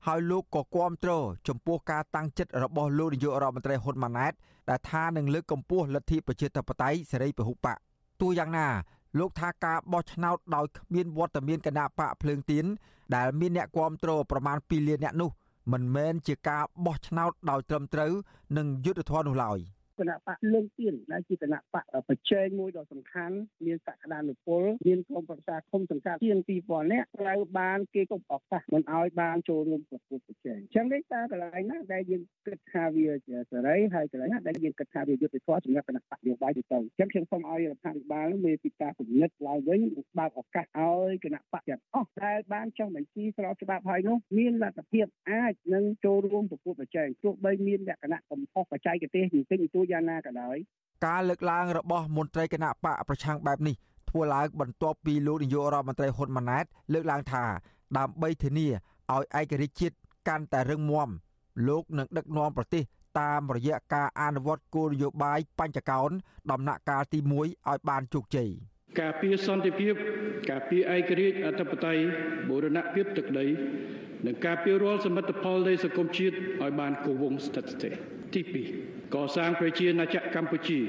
[0.08, 1.12] ហើយលោកក៏គាំទ្រ
[1.48, 4.34] ចំពោះការតាំងចិត្តរបស់លោកនាយករដ្ឋមន្ត្រីហ៊ុនម៉ាណែត
[4.70, 7.78] ដែលថានឹងលើកកម្ពស់លទ្ធិប្រជាធិបតេយ្យសេរីពហុបក
[8.22, 8.68] ទោះយ៉ាងណា
[9.18, 12.66] លោកថាការបោះឆ្នោតដោយគ្មានវត្តមានគណៈបកភ្លើងទៀន
[13.16, 15.30] ដែលមានអ្នកគាំទ្រប្រមាណ2លានអ្នកនោះ
[15.72, 18.12] មិនមែនជាការបោះឆ្នោតដោយត្រឹមត្រូវ
[18.58, 19.60] និងយុត្តិធម៌នោះឡើយ។
[20.00, 39.80] គណៈបកលើកទៀនដែលជាគណៈបកប្រជែងមួយដ៏សំខាន់មានសក្តានុពលមានក្រុមប្រឹក្សាគុំសង្កាត់ជាង2000នាក់ត្រូវបានគេគប់ឱកាសមិនឲ្យបានចូលរួមប្រកួតប្រជែងអញ្ចឹងនេះតើកន្លែងណាដែលយើងគិតថាវាជាសេរីហើយកន្លែងណាដែលយើងគិតថាវាយុត្តិធម៌សម្រាប់គណៈបកនយោបាយទៅអញ្ចឹងខ្ញុំសូមឲ្យរដ្ឋាភិបាលមានពីការពិនិត្យឡើងវិញ
[40.20, 50.58] បើកឱកាសឲ្យគណៈបកទាំងអស់ដែលបានចុះបញ្ជីស្របច្បាប់ហើយនោះមានលទ្ធភាពអាចនឹងចូលរួមប្រកួតប្រជែងទោះបីមានលក្ខណៈកំហុសបច្ចេកទេសបន្តិចបន្តួចយ៉ាងណាក៏ដោយ
[51.06, 53.76] ការលើកឡើងរបស់មន្ត្រីគណៈបកប្រឆាំងបែបនេះ
[54.10, 57.44] ធ្វើឡើងបន្ទាប់ពីលោកនាយករដ្ឋមន្ត្រីហ៊ុនម៉ាណែតលើកឡើងថា
[57.98, 58.68] ដើម្បីធានា
[59.14, 59.96] ឲ្យឯករាជ្យជាតិ
[60.28, 61.10] កាន់តែរឹងមាំ
[61.68, 62.84] លោកនឹងដឹកនាំប្រទេស
[63.20, 66.10] តាមរយៈការអនុវត្តគោលនយោបាយបញ្ចកោណ
[66.52, 68.50] ដំណាក់កាលទី1ឲ្យបានជោគជ័យ
[69.02, 69.94] ការពារសន្តិភាព
[70.50, 72.04] ការពារឯករាជ្យអធិបតេយ្យ
[72.50, 73.48] បូរណភាពទឹកដី
[74.26, 78.42] និងការពាររាល់សមិទ្ធផលនៃសង្គមជាតិឲ្យបានគង់វង្សស្ថិតស្ថេរ ទី
[78.80, 80.80] 2កសាងប្រជាណាចក្រកម្ពុជា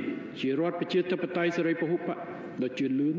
[0.41, 2.11] ជារដ្ឋប្រជាធិបតេយ្យសេរីពហុបក
[2.63, 3.17] ដ៏ជឿនលឿន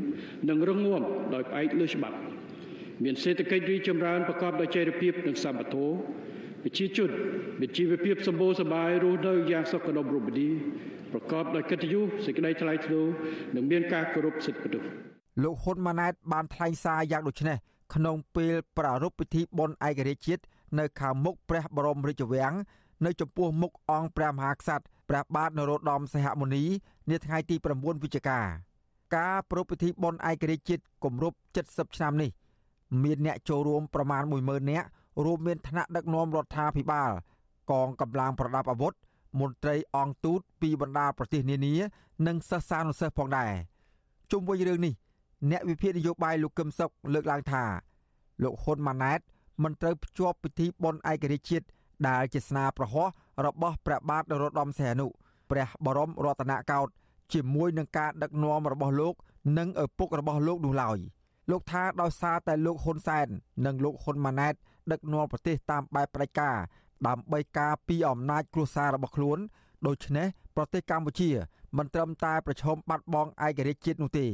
[0.50, 1.02] និងរឹងមាំ
[1.34, 2.18] ដោយផ្អែកលើច្បាប់
[3.04, 5.94] មានសេដ្ឋកិច្ចរីកចម្រើនប្រកបដោយចីរភាពនិងសមត្ថភាព
[6.64, 7.10] ប្រជាជន
[7.60, 10.50] មានជីវភាពសម្បូរសប្បាយរស់នៅយ៉ាងសុខដុមរមនា
[11.14, 13.06] ប្រកបដោយកិត្តិយសសេចក្តីថ្លៃថ្នូរ
[13.56, 14.88] និងមានការគោរពសិទ្ធិមនុស្ស
[15.44, 17.58] លោកហ៊ុនម៉ាណែតបានថ្លែងសារយ៉ាងដូចនេះ
[17.96, 20.44] ក្នុងពេលប្រារព្ធពិធីបុណ្យឯករាជ្យជាតិ
[20.80, 22.54] នៅខាងមុខព្រះបរមរាជវាំង
[23.06, 26.64] នៅចំពោះមុខអង្គព្រះមហាក្សត្រព្រះបាទនរោត្តមសីហមុនី
[27.10, 28.40] នាថ្ងៃទី9វិច្ឆិកា
[29.16, 32.30] ការប្រពៃពិធីបុណ្យឯករាជ្យជាតិគម្រប់70ឆ្នាំនេះ
[33.04, 34.88] មានអ្នកចូលរួមប្រមាណ10000នាក់
[35.26, 37.12] រួមមានថ្នាក់ដឹកនាំរដ្ឋាភិបាល
[37.72, 38.94] កងកម្លាំងប្រដាប់អាវុធ
[39.40, 41.74] មន្ត្រីអង្គទូតពីបណ្ដាប្រទេសនានា
[42.28, 43.52] និងសិស្សានុសិស្សផងដែរ
[44.32, 44.94] ជុំវិញរឿងនេះ
[45.52, 47.64] អ្នកវិភាគនយោបាយលោកកឹមសុខលើកឡើងថា
[48.44, 49.20] លោកហ៊ុនម៉ាណែត
[49.64, 51.66] មិនត្រូវភ្ជាប់ពិធីបុណ្យឯករាជ្យជាតិ
[52.08, 53.08] ដែលជាស្នាប្រហោះ
[53.46, 55.08] របស់ព្រះបាទនរោត្តមសីហនុ
[55.52, 56.92] ព្រះបរមរតនកោដ្ឋ
[57.34, 59.14] ជាមួយនឹងការដឹកនាំរបស់លោក
[59.58, 60.98] និងឪពុករបស់លោកនោះឡើយ
[61.52, 63.28] លោកថាដោយសារតែលោកហ៊ុនសែន
[63.66, 64.54] និងលោកហ៊ុនម៉ាណែត
[64.92, 66.58] ដឹកនាំប្រទេសតាមបែបផ្ដាច់ការ
[67.08, 69.38] ដើម្បីការពីអំណាចគ្រួសាររបស់ខ្លួន
[69.88, 71.30] ដូច្នេះប្រទេសកម្ពុជា
[71.78, 74.28] មិនត្រឹមតែប្រឈមបាត់បង់ឯករាជ្យជាតិនោះទេ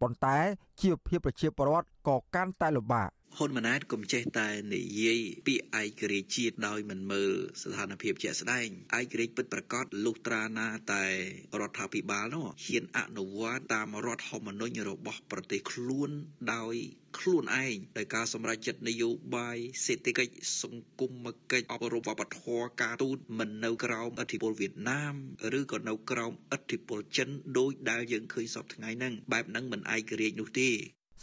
[0.00, 0.36] ប៉ុន្តែ
[0.80, 7.32] ជីវភាពប្រជាពលរដ្ឋក៏កាន់តែលំបាកហ៊ុនម៉ាណែតកុំចេះតែនិយាយពាក្យឯករាជ្យជាតិដោយមិនមើល
[7.62, 11.06] ស្ថានភាពជាក់ស្ដែងឯករាជ្យពិតប្រាកដលុះត្រាណាតែ
[11.60, 16.10] រដ្ឋាភិបាលនោះហ៊ានអនុវត្តតាមរដ្ឋធម្មនុញ្ញរបស់ប្រទេសខ្លួន
[16.54, 16.74] ដោយ
[17.18, 20.32] ខ្លួនឯងដោយការសម្រេចចិត្តនយោបាយសេដ្ឋកិច្ច
[20.62, 21.12] សង្គម
[21.52, 25.14] កិច្ចអប់រំវប្បធម៌ការទូតមិននៅក្រោមឥទ្ធិពលវៀតណាម
[25.58, 30.70] ឬក៏នៅក្រោមឥទ្ធិពលចិនដោយដែលយើងឃើញសពថ្ងៃហ្នឹងបែបហ្នឹងមិនឯករាជ្យនោះទេ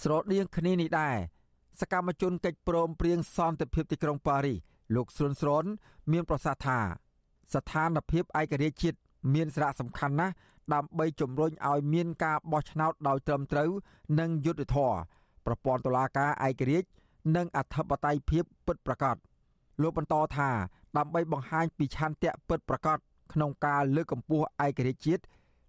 [0.01, 1.17] ស្រដៀងគ្នានេះដែរ
[1.81, 4.57] សកម្មជនកិច្ចព្រមព្រៀងសន្តិភាពទីក្រុងប៉ារីស
[4.95, 5.65] លោកស្រុនស្រន
[6.11, 6.79] មានប្រសាសន៍ថា
[7.53, 8.97] ស្ថានភាពឯករាជ្យជាតិ
[9.33, 10.33] មានសារៈសំខាន់ណាស់
[10.73, 13.69] ដើម្បីជំរុញឲ្យមានការបោះឆ្នោតដោយត្រឹមត្រូវ
[14.19, 14.97] និងយុត្តិធម៌
[15.45, 16.89] ប្រព័ន្ធតុលាការឯករាជ្យ
[17.35, 19.15] និងអធិបតេយ្យភាពពិតប្រាកដ
[19.81, 20.49] លោកបន្តថា
[20.97, 22.97] ដើម្បីបង្ហាញពីឆន្ទៈពិតប្រាកដ
[23.33, 25.23] ក្នុងការលើកកម្ពស់ឯករាជ្យជាតិ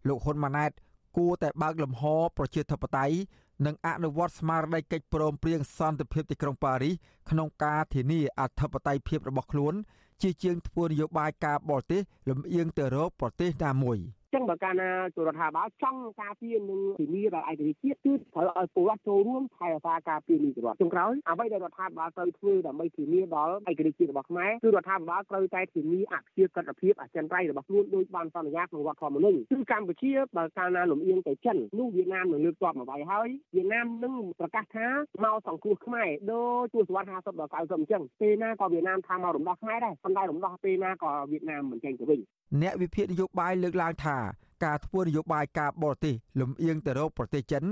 [0.09, 0.71] លោកហ៊ុនម៉ាណែត
[1.17, 2.03] គួរតែបើកលំហ
[2.37, 3.17] ប្រជាធិបតេយ្យ
[3.66, 6.94] និងអនុវត្តស្មារតីកិច្ចព្រមព្រៀងសន្តិភាពទីក្រុងប៉ារីស
[7.31, 9.75] ក្នុងការធានាអធិបតេយ្យភាពរបស់ខ្លួន
[10.23, 13.99] ជាជាងធ្វើនយោបាយការបរទេសលំអៀងទៅរកប្រទេសណាមួយ។
[14.35, 34.87] ចឹងបើកាលណាទូរដ្ឋាភិបាលចង់ការពារនិងធានាដល់ឯករាជ្យជាតិគឺត្រូវឲ្យពលរដ្ឋចូលរួមថែរក្សាការពារនីតិរដ្ឋចុងក្រោយអ្វីដែលរដ្ឋាភិបាលត្រូវធ្វើដើម្បីធានាដល់ឯករាជ្យជាតិរបស់ខ្មែរគឺរដ្ឋាភិបាលត្រូវតែធានាអភិជាកិត្តិភាពអចិន្ត្រៃយ៍របស់ខ្លួនដោយបានសន្យាក្នុងរដ្ឋធម្មនុញ្ញគឺកម្ពុជាបើកាលណាលំអៀងទៅចិននោះវៀតណាមនឹងលើកទ័ពមកវាយហើយវៀតណាមនឹងប្រកាសថា
[35.25, 42.21] មកសង្គ្រោះខ្មែរដូចទសវត្ស50ដល់90អញ្ចឹងពេលណាក៏វៀតណាមថាមករំដោះខ្មែរដែរប៉ុន្តែរំដោះពេលណាក៏វៀតណាមមិនចេញទៅវិញ
[42.63, 44.17] អ្នកវិភាគនយោបាយលើកឡើងថា
[44.65, 47.65] ការធ្វើនយោបាយការបរទេសលំអៀងទៅរកប្រទេសចិន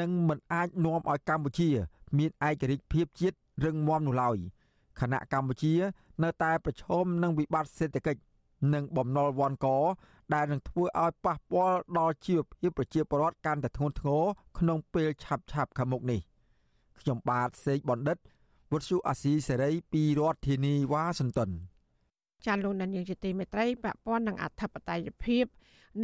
[0.00, 1.68] នឹងមិនអាចនាំឲ្យកម្ពុជា
[2.18, 4.36] មានឯករាជ្យភាពជាតិរឹងមាំនោះឡើយ
[5.00, 5.74] ខណៈកម្ពុជា
[6.22, 8.20] នៅតែប្រឈមនឹងវិបត្តិសេដ្ឋកិច្ច
[8.74, 9.66] និងបំណុលវ៉ាន់ក
[10.34, 14.24] ដែលនឹងធ្វើឲ្យប៉ះពាល់ដល់ជីវភាពប្រជាពលរដ្ឋកាន់តែធ្ងន់ធ្ងរ
[14.58, 16.20] ក្នុងពេលឆាប់ឆាប់ខាងមុខនេះ
[17.00, 18.18] ខ្ញុំបាទសេកបណ្ឌិត
[18.72, 21.50] វុទ្ធុអាស៊ីសេរីពីរដ្ឋធានីវ៉ាស៊ីនតោន
[22.46, 25.44] ចាលោកនាយកជាទីមេត្រីពាក់ព័ន្ធនឹងអធិបតេយ្យភាព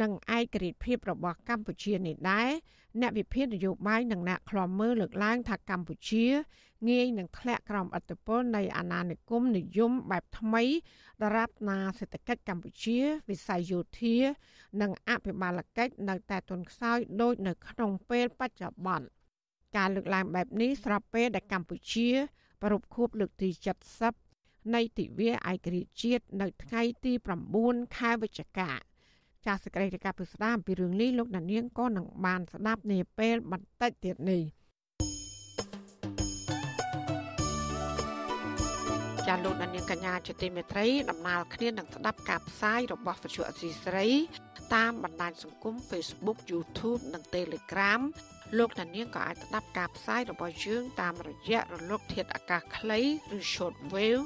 [0.01, 2.49] និងឯករាជ្យភាពរបស់កម្ពុជានេះដែរ
[3.01, 6.25] អ្នកវិភាគនយោបាយនិងអ្នកខ្លាំមើលលើកឡើងថាកម្ពុជា
[6.89, 10.63] ងាយនឹងធ្លាក់ក្រោមឥទ្ធិពលនៃអាណានិគមនិយមបែបថ្មី
[11.23, 12.97] ដរាបណាសេដ្ឋកិច្ចកម្ពុជា
[13.29, 14.15] វិស័យយោធា
[14.81, 19.07] និងអភិបាលកិច្ចនៅតែទន់ខ្សោយដូចនៅក្នុងពេលបច្ចុប្បន្ន
[19.77, 22.07] ការលើកឡើងបែបនេះស្របពេលដែលកម្ពុជា
[22.63, 24.26] ប្រពខួបលើកទី70
[24.75, 27.13] នៃទិវាឯករាជ្យជាតិនៅថ្ងៃទី
[27.55, 28.71] 9ខែវិច្ឆិកា
[29.45, 34.43] ចាសសេចក្តីរាយការណ៍ពិស្ដាអំពីរឿងនេះលោកដានៀងក៏នឹងបានស្ដាប់នាពេលបន្តិចទៀតនេះ
[39.27, 44.07] ចាលោកដានៀងកញ្ញាជាទីមេត្រីដំណើរគ្នានឹងស្ដាប់ការផ្សាយរបស់វិទ្យុអសីស្រី
[44.75, 48.01] តាមបណ្ដាញសង្គម Facebook YouTube និង Telegram
[48.57, 52.99] លោកដានៀងក៏អាចស្ដាប់ការផ្សាយរបស់យើងតាមរយៈរលកធាតុអាកាសខ្លី
[53.37, 54.23] ឬ Shortwave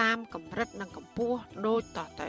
[0.00, 2.24] តាមកម្រិតនិងកម្ពស់ដូចតទ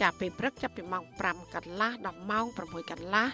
[0.00, 3.28] ចាប់ពីព្រឹកចាប់ពីម៉ោង5កន្លះដល់ម៉ោង6កន្លះ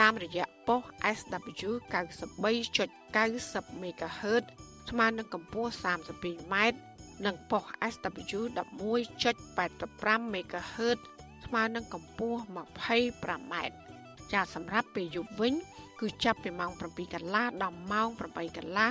[0.00, 0.82] តាមរយៈប៉ុស
[1.16, 4.44] SW 93.90 MHz
[4.90, 6.54] ស្មើនឹងកម្ពស់ 32m
[7.26, 10.98] និងប៉ុស SW 11.85 MHz
[11.44, 13.54] ស្មើនឹងកម្ពស់ 25m
[14.32, 15.54] ចាសម្រាប់ពេលយប់វិញ
[16.00, 18.90] គឺចាប់ពីម៉ោង7កន្លះដល់ម៉ោង8កន្លះ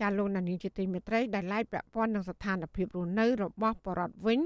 [0.00, 4.40] ចាលោកនានីជាទីមេត្រីដែលឡាយពាក់ព័ន្ធនឹងស្ថានភាពរស់នៅរបស់បរតវិញ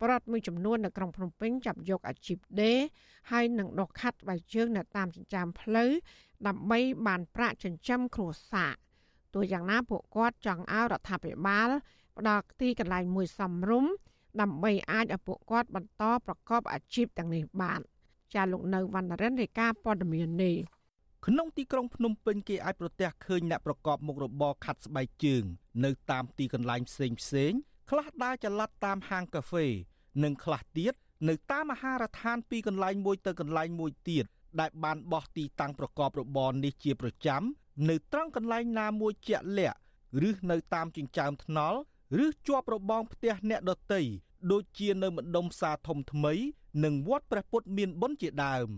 [0.00, 2.78] ប្រដ្ឋមួយចំនួននៅក្រុងភ្នំពេញចាប់យកអាជីពដេរ
[3.30, 5.90] ហើយនឹងដកខាត់ស្បែកជើងនៅតាមចិញ្ចើមផ្លូវ
[6.46, 8.72] ដើម្បីបានប្រាក់ចិញ្ចឹមគ្រួសារ
[9.34, 11.68] ទោះយ៉ាងណាពួកគាត់ចង់ឲ្យរដ្ឋាភិបាល
[12.18, 13.92] ផ្ដល់ទីកន្លែងមួយសមរម្យ
[14.40, 17.80] ដើម្បីអាចឲ្យពួកគាត់បន្តប្រកបអាជីពទាំងនេះបាន
[18.34, 20.56] ចាលោកនៅវណ្ណរិនរាយការណ៍ព័ត៌មាននេះ
[21.28, 25.44] ក្នុងទីក្រុងភ្នំពេញគេអាចប្រទះឃើញអ្នកប្រកបមុខរបរខាត់ស្បែកជើង
[25.84, 27.52] នៅតាមទីកន្លែងផ្សេងផ្សេង
[27.90, 29.66] ខ្លះដើរចល័តតាមហាងកាហ្វេ
[30.22, 30.94] និងខ្លះទៀត
[31.28, 34.24] នៅតាមអាហារដ្ឋានពីកន្លែងមួយទៅកន្លែងមួយទៀត
[34.60, 37.42] ដែលបានបោះទីតាំងប្រកបរបរនេះជាប្រចាំ
[37.88, 39.78] នៅត្រង់កន្លែងណាមួយជាក់លាក់
[40.28, 41.78] ឬនៅតាមចិញ្ចើមថ្នល់
[42.24, 44.02] ឬជាប់របងផ្ទះអ្នកដតី
[44.52, 46.34] ដូចជានៅម្ដុំផ្សារធំថ្មី
[46.84, 48.70] និងវត្តព្រះពុទ្ធមានបុណ្យជាដើម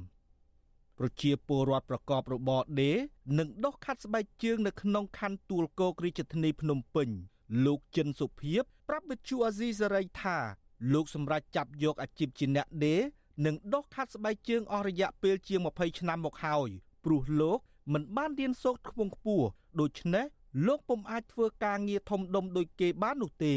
[0.98, 2.96] ប្រជាពលរដ្ឋប្រកបរបរដេរ
[3.38, 7.08] និងដុសខាត់ស្បែកជើងនៅក្នុងខណ្ឌទួលគោករាជធានីភ្នំពេញ
[7.64, 10.36] លោកចិនសុភាពប្រាប់វិទ្យុអាស៊ីសេរីថា
[10.92, 13.00] លោកសម្រាប់ចាប់យកអាជីពជាអ្នកដេរ
[13.46, 16.68] និងដុសខាត់ស្បែកជើងអស់រយៈពេលជាង20ឆ្នាំមកហើយ
[17.04, 17.58] ព្រោះលោក
[17.92, 19.46] មិនបានរៀនសូត្រខ្ពង់ខ្ពស់
[19.80, 20.26] ដូច្នេះ
[20.66, 23.56] លោកពុំអាចធ្វើការងារធំដុំដូចគេបាននោះទេ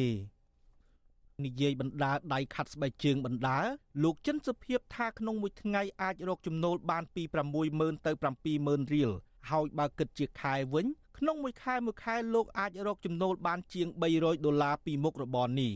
[1.45, 3.59] និយាយបណ្ដាដៃខាត់ស្បែកជើងបណ្ដា
[4.03, 7.23] លោកចិនសុភាព ថាក្នុងមួយថ្ងៃអាចរកចំណូលបានពី
[7.63, 8.11] 60000ទៅ
[8.53, 9.11] 70000រៀល
[9.49, 10.85] ហើយបើគិតជាខែវិញ
[11.17, 15.73] ក្នុងមួយខែមួយខែលោកអាចរកចំណូលបានជាង300ដុល្លារពីមុខរបរនេះ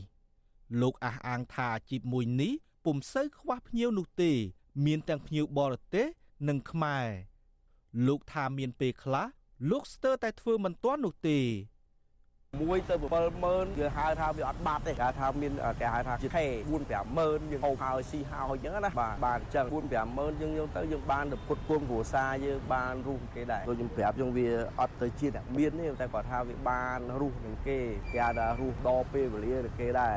[0.82, 2.54] លោកអះអាងថាអាជីពមួយនេះ
[2.86, 4.32] ពុំសូវខ្វះភ្ញៀវនោះទេ
[4.86, 6.08] មានទាំងភ្ញៀវបរទេស
[6.48, 7.08] និងខ្មែរ
[8.08, 9.28] លោកថាមានពេលខ្លះ
[9.70, 11.40] លោកស្ទើរតែធ្វើមិនទាន់នោះទេ
[12.54, 12.96] 1ទៅ
[13.34, 24.48] 70000យើងហៅថាវាអត់បាត់ទេគេថាមានគេហៅថាជាខេ4 50000យើងហូបហើយស៊ីហោអញ្ចឹងណាបាទបានអញ្ចឹង4 50000យើងយកទៅយើងបានទៅពុតគង់គ្រួសារយើងបានរស់គេដែរដូចខ្ញុំប្រាប់យើងវា
[24.80, 27.80] អត់ទៅជាអ្នកមានទេតែគាត់ថាវាបានរស់នឹងគេ
[28.14, 30.16] គេហៅថារស់ដល់ពេលវេលានឹងគេដែរ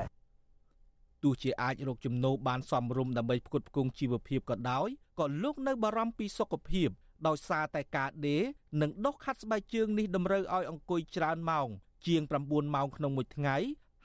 [1.23, 4.89] ទោះជាអាចរកចំណូលបានសមរម្យដើម្បីផ្គត់ផ្គង់ជីវភាពក៏ដោយ
[5.21, 6.89] ក៏លោកនៅបារម្ភពីសុខភាព
[7.27, 8.43] ដោយសារតែការដេរ
[8.81, 11.69] និងដុសខាត់ស្បែកជើងនេះតម្រូវឲ្យអង្គុយច្រើនម៉ោង
[12.07, 13.57] ជាង9ម៉ោងក្នុងមួយថ្ងៃ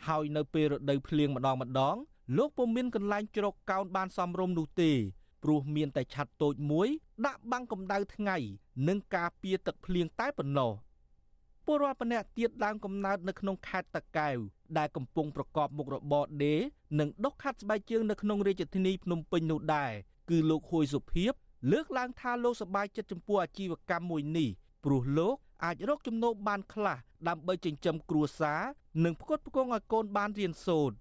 [0.08, 1.96] ហើយនៅពេលរដូវភ្លៀងម្ដងម្ដង
[2.38, 4.92] លោកពុំមានកន្លែងជ្រកកោនបានសមរម្យនោះទេ
[5.44, 6.88] ព្រោះមានតែឆ័ត្រតូចមួយ
[7.26, 8.38] ដាក់បាំងកម្ដៅថ្ងៃ
[8.88, 10.72] និងការពារទឹកភ្លៀងតែប៉ុណ្ណោះ
[11.66, 14.38] ពលរដ្ឋម្នាក់ទៀតដើមកំណើតនៅក្នុងខេត្តតាកែវ
[14.78, 16.60] ដែលកំពុងប្រកបមុខរបរដេរ
[17.00, 19.92] និងដុសខាត់ស្បែកជើងនៅក្នុងរាជធានីភ្នំពេញនោះដែរ
[20.30, 21.34] គឺលោកហួយសុភីប
[21.72, 24.50] លើកឡើងថាលោកសប្បាយចិត្តចំពោះអាជីវកម្មមួយនេះ
[24.84, 28.62] ព្រោះលោកអាចរកចំណូលបានខ្លះ ដើម្បីចិញ្ចឹមគ្រួសារ
[29.04, 30.96] និងផ្គត់ផ្គង់ឲ្យកូនបានរៀនសូត្រ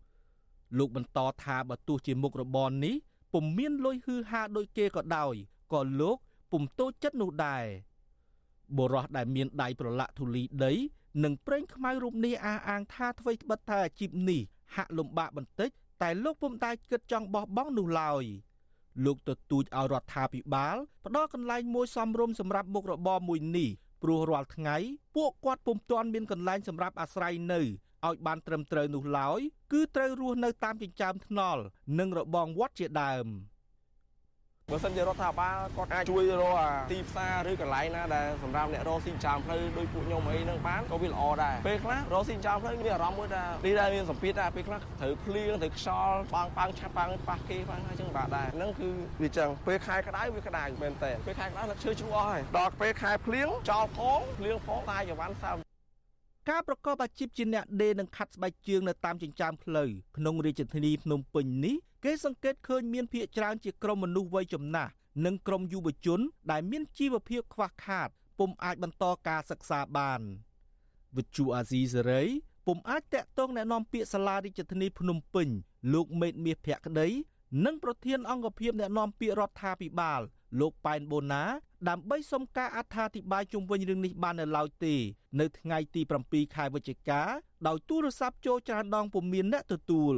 [0.78, 2.94] លោកបន្តថាបើទោះជាមុខរបរនេះ
[3.32, 5.34] ពុំមានលុយហឺហាដូចគេក៏ដោយ
[5.72, 6.16] ក៏លោក
[6.52, 7.64] ពុំតូចចិត្តនោះដែរ
[8.76, 10.72] បុរសដែលមានដៃប្រឡាក់ធូលីដី
[11.24, 14.40] និងប្រេងខ្មៅរូបនេះអះអាងថាអ្វីត្បិតថាអាជីពនេះ
[14.74, 15.70] ហាក់លំបាកបន្តិច
[16.02, 18.24] តែលោកពុំដែលគិតចង់បោះបង់នោះឡើយ
[19.04, 23.70] លោកទទូចឲ្យរដ្ឋាភិបាលផ្ដល់កន្លែងមួយសមរម្យសម្រាប់មុខរបរមួយនេះ
[24.02, 24.76] ព្រោះរាល់ថ្ងៃ
[25.16, 27.60] ពួកគាត់ពុំទាន់មានកន្លែងសម្រាប់អាស្រ័យនៅ
[28.06, 29.40] ឲ្យបានត្រឹមត្រូវនោះឡើយ
[29.72, 31.62] គឺត្រូវរស់នៅតាមចិញ្ចើមថ្នល់
[31.98, 33.26] និងរបងវត្តជាដើម។
[34.72, 48.88] បើសិនជារដ្ឋាភិបាលគាត់អាចជួយរកអាទីផ្សារឬកន្លែងណាដែលសម្រាប់អ្នករកស៊ីចាំផ្លូវដោយពួកខ្ញុំអីហ្នឹងបានក៏វាល្អដែរពេលខ្លះរកស៊ីចាំផ្លូវមានអារម្មណ៍មួយថានេះដែរមានសម្ពាធដែរពេលខ្លះត្រូវភ្លៀងត្រូវខ្យល់បាំងបាំងឆាប់បាំងប៉ះគេបាំងហើយចឹងបាទដែរហ្នឹងគឺ
[49.22, 55.52] វាចឹងពេលខែក្តៅវាក្តៅមែនតើពេលខែក្តៅនឹកឈើជ្រុះអស់ហើយដល់ពេលខែភ្លៀងចោលផងភ្លៀងផងតែចង្វាន់សើ
[56.50, 64.91] ការប្រកបអាជីពជាអ្នកដេរនិងខាត់ស្បែកជើងនៅតាមចិញ្ចើមផ្លូវក្នុងរាជធានីភ្នំពេញនេះ គេសង្កេតឃើញមានភាគច្រើនជាក្រុមមនុស្សវ័យចំណាស់
[65.25, 66.19] និងក្រុមយុវជន
[66.51, 70.21] ដែលមានជីវភាពខ្វះខាតពុំអាចបន្តការសិក្សាបាន
[71.17, 72.23] វិទ្យុអាស៊ីសេរី
[72.67, 75.47] ពុំអាចតាក់ទងแนะនាំពាក្យសាលារាជធានីភ្នំពេញ
[75.93, 77.07] លោកមេតមាសភក្តី
[77.65, 80.21] និងប្រធានអង្គភិបអ្នកណែនាំពាក្យរដ្ឋាភិបាល
[80.59, 81.43] លោកប៉ែនបូណា
[81.89, 84.95] ដើម្បីសុំការអត្ថាធិប្បាយជុំវិញរឿងនេះបាននៅឡើយទេ
[85.39, 87.21] នៅថ្ងៃទី7ខែវិច្ឆិកា
[87.67, 90.15] ដោយទូរស័ព្ទចូលច្រើនដងពុំមានអ្នកទទួល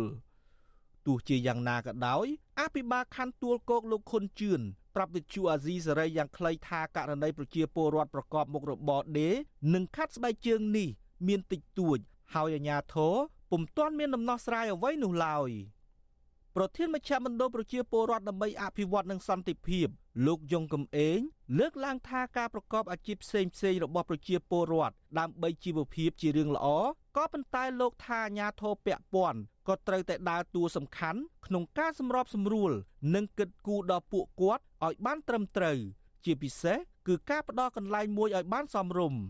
[1.06, 2.26] ទោះជាយ៉ាងណាក៏ដោយ
[2.60, 4.60] អភិបាលខណ្ឌទួលគោកលោកខុនជឿន
[4.94, 9.34] ប្រាប់វិទ្យុអាស៊ីសេរីយ៉ាងខ្លីថាករណីប្រជាពលរដ្ឋប្រកបមុខរបរដេរ
[9.74, 10.88] និងខាត់ស្បែកជើងនេះ
[11.28, 11.98] មានតិចតួច
[12.34, 13.14] ហើយអាជ្ញាធរ
[13.50, 15.50] ពុំទាន់មានដំណោះស្រាយអ្វីនោះឡើយ
[16.56, 19.86] ប្រធានមជ្ឈមណ្ឌលប្រជាពលរដ្ឋដើម្បីអភិវឌ្ឍនិងសន្តិភាព
[20.26, 21.18] លោកយងកំឯង
[21.58, 26.66] លើកឡើងថាការប្រកបអាជីពផ្សេងផ្សេងរបស់ប្រជាពលរដ្ឋដើម្បីជីវភាពជារឿងល្អ
[27.16, 29.38] ក៏ប៉ុន្តែលោកថាអាញាធរពពាន់
[29.68, 32.72] ក៏ត្រូវតែដើរតួសំខាន់ក្នុងការសម្របសម្រួល
[33.14, 35.78] និងគិតគូរដល់ពួកគាត់ឲ្យបានត្រឹមត្រូវ
[36.24, 39.20] ជាពិសេសគឺការផ្ដល់កន្លែងមួយឲ្យបានសមរម្យ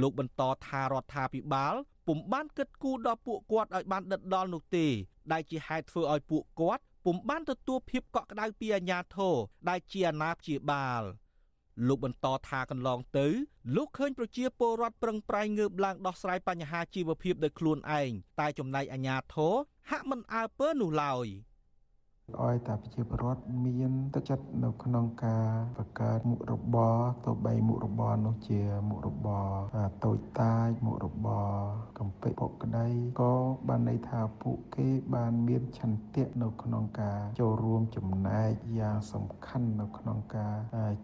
[0.00, 1.74] លោកបន្តថារដ្ឋាភិបាល
[2.08, 4.86] ពុំបានគិតគូរដល់ពួកគាត់ឲ្យបានដិតដល់នោះទេ
[5.32, 9.34] ដែលជាហេតុធ្វើឲ្យពួកគាត់ពុំបានទទួលភាពកក់ក្ដៅពីអាជ្ញាធរ
[9.68, 11.02] ដែលជាអាណាព្យាបាល
[11.86, 13.26] លោកបន្តថាកន្លងទៅ
[13.76, 19.54] លោកឃើញប្រជាពលរដ្ឋប្រឹងប្រែងងើបឡើងដោះស្រាយបញ្ហាជីវភាពដោយខ្លួនឯងតែចំណែកអាជ្ញាធរ
[19.90, 21.26] ហាក់មិនអើពើនោះឡើយ។
[22.36, 29.46] ឲ្យតែប្រជាពលរដ្ឋមានទឹកចិត្តនៅក្នុងការបង្កើតមុខរបរទៅបីមុខរបរនោះជាមុខរបរ
[30.04, 31.50] តូចតាចមុខរបរ
[31.98, 32.88] កំពេចពុកក្តី
[33.20, 33.34] ក៏
[33.68, 40.56] បានន័យថាពួកគេបានមានឆន្ទៈនៅក្នុងការចូលរួមចំណែកយ៉ាងសំខាន់នៅក្នុងការ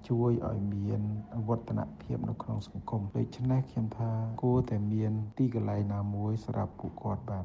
[0.09, 1.01] ជួយឲ្យមាន
[1.49, 7.41] វឌ្ឍនភាពនៅក្នុងសង្គមដូច្នេះខ្ញុំថាគួរតែមានទីកន្លែងណាមួយសម្រាប់ពួកគាត់បា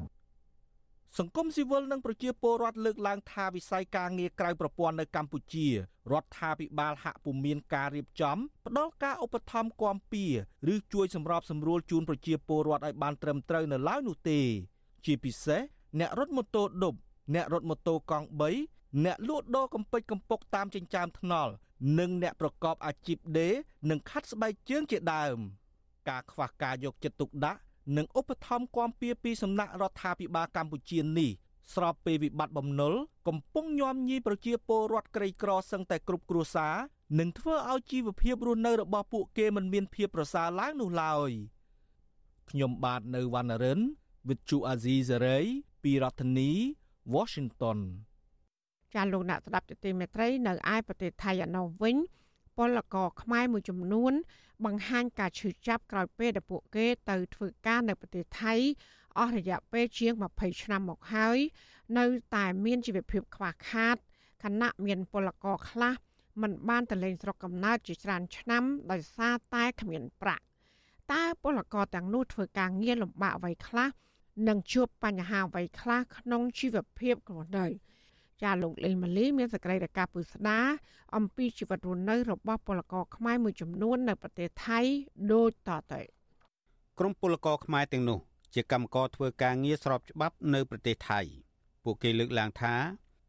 [1.18, 5.74] សង្គមស៊ីវិលនិងប្រជាពលរដ្ឋលើកឡើងថាវិស័យការងារក្រៅប្រព័ន្ធនៅកម្ពុជារ
[6.22, 10.24] ដ្ឋាភិបាលហាក់ពុំមានការរៀបចំផ្ដល់ការឧបត្ថម្ភគាំពៀ
[10.72, 14.40] ឬជួយសម្របសម្រួលជូនប្រជាពលរដ្ឋឲ្យបានត្រឹមត្រូវនៅឡើយនោះទេ
[15.06, 15.60] ជាពិសេស
[16.00, 16.94] អ្នករត់ម៉ូតូឌុប
[17.34, 18.26] អ្នករត់ម៉ូតូកង់
[18.64, 21.52] 3អ្នកលក់ដូរកំពេចកំពុកតាមចិញ្ចើមថ្នល់
[21.98, 23.54] និងអ្នកប្រកបអាជីពដេរ
[23.90, 25.38] និងខាត់ស្បែកជើងជាដើម
[26.08, 27.60] ការខ្វះការយកចិត្តទុកដាក់
[27.96, 31.30] និងឧបត្ថម្ភគាំពៀពីសំណាក់រដ្ឋាភិបាលកម្ពុជានេះ
[31.74, 32.94] ស្របពេលវិបត្តិបំណុល
[33.28, 36.74] កំពុងញោមញីប្រជាពលរដ្ឋក្រីក្រសឹងតែគ្រប់គ្រួសារ
[37.18, 41.30] នឹងធ្វើឲ្យជីវភាពរស់នៅរបស់ពួកគេមិនមានភាពប្រសើរឡើងនោះឡើយ
[42.50, 43.80] ខ្ញុំបាទនៅវណ្ណរិន
[44.26, 45.46] with Chu Azizi Saray
[45.82, 46.50] ពីរដ្ឋធានី
[47.14, 47.78] Washington
[48.94, 51.96] ចាលោកអ្នកស្ដាប់ទទីមេត្រីនៅឯប្រទេសថៃឯណោះវិញ
[52.60, 54.12] ពលករខ្មែរមួយចំនួន
[54.64, 58.54] បង្ហាញការឈឺចាប់ក្រោយពេលដែលពួកគេទៅធ្វើការនៅប្រទេសថៃ
[59.18, 61.38] អស់រយៈពេលជាង20ឆ្នាំមកហើយ
[61.98, 63.96] នៅតែមានជីវភាពខ្វះខាត
[64.42, 65.94] ខណៈមានពលករខ្លះ
[66.42, 70.44] មិនបានទៅលេងស្រុកកំណើតជាច្រើនឆ្នាំដោយសារតែគ្មានប្រាក់
[71.12, 73.88] តើពលករទាំងនោះធ្វើការងារលំបាកអ្វីខ្លះ
[74.48, 77.66] និងជួបបញ្ហាអ្វីខ្លះក្នុងជីវភាពរបស់នៅ
[78.42, 80.60] ចាលោកលេងម៉ាលីមានសក្តិភាពពុស្ដា
[81.16, 84.80] អំពីជីវិតរស់នៅរបស់ពលករខ្មែរមួយចំនួននៅប្រទេសថៃ
[85.32, 86.00] ដូចតទៅ
[86.98, 88.18] ក្រុមពលករខ្មែរទាំងនោះ
[88.54, 91.20] ជាកម្មករធ្វើការងារស្របច្បាប់នៅប្រទេសថៃ
[91.84, 92.74] ពួកគេលើកឡើងថា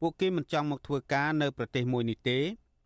[0.02, 2.38] ពួកគេមិនចង់មកធ្វើការនៅប្រទេសមួយនេះទេ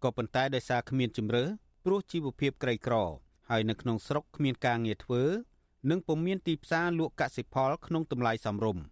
[0.04, 1.46] ក៏ប៉ុន្តែដោយសារគ្មានជំរឿ
[1.86, 2.96] ព្រោះជីវភាពក្រីក្រ
[3.50, 5.24] ហើយនៅក្នុងស្រុកគ្មានការងារធ្វើ
[5.90, 8.84] និងពុំមានទីផ្សារលក់កសិផលក្នុងតម្លៃសមរម្យ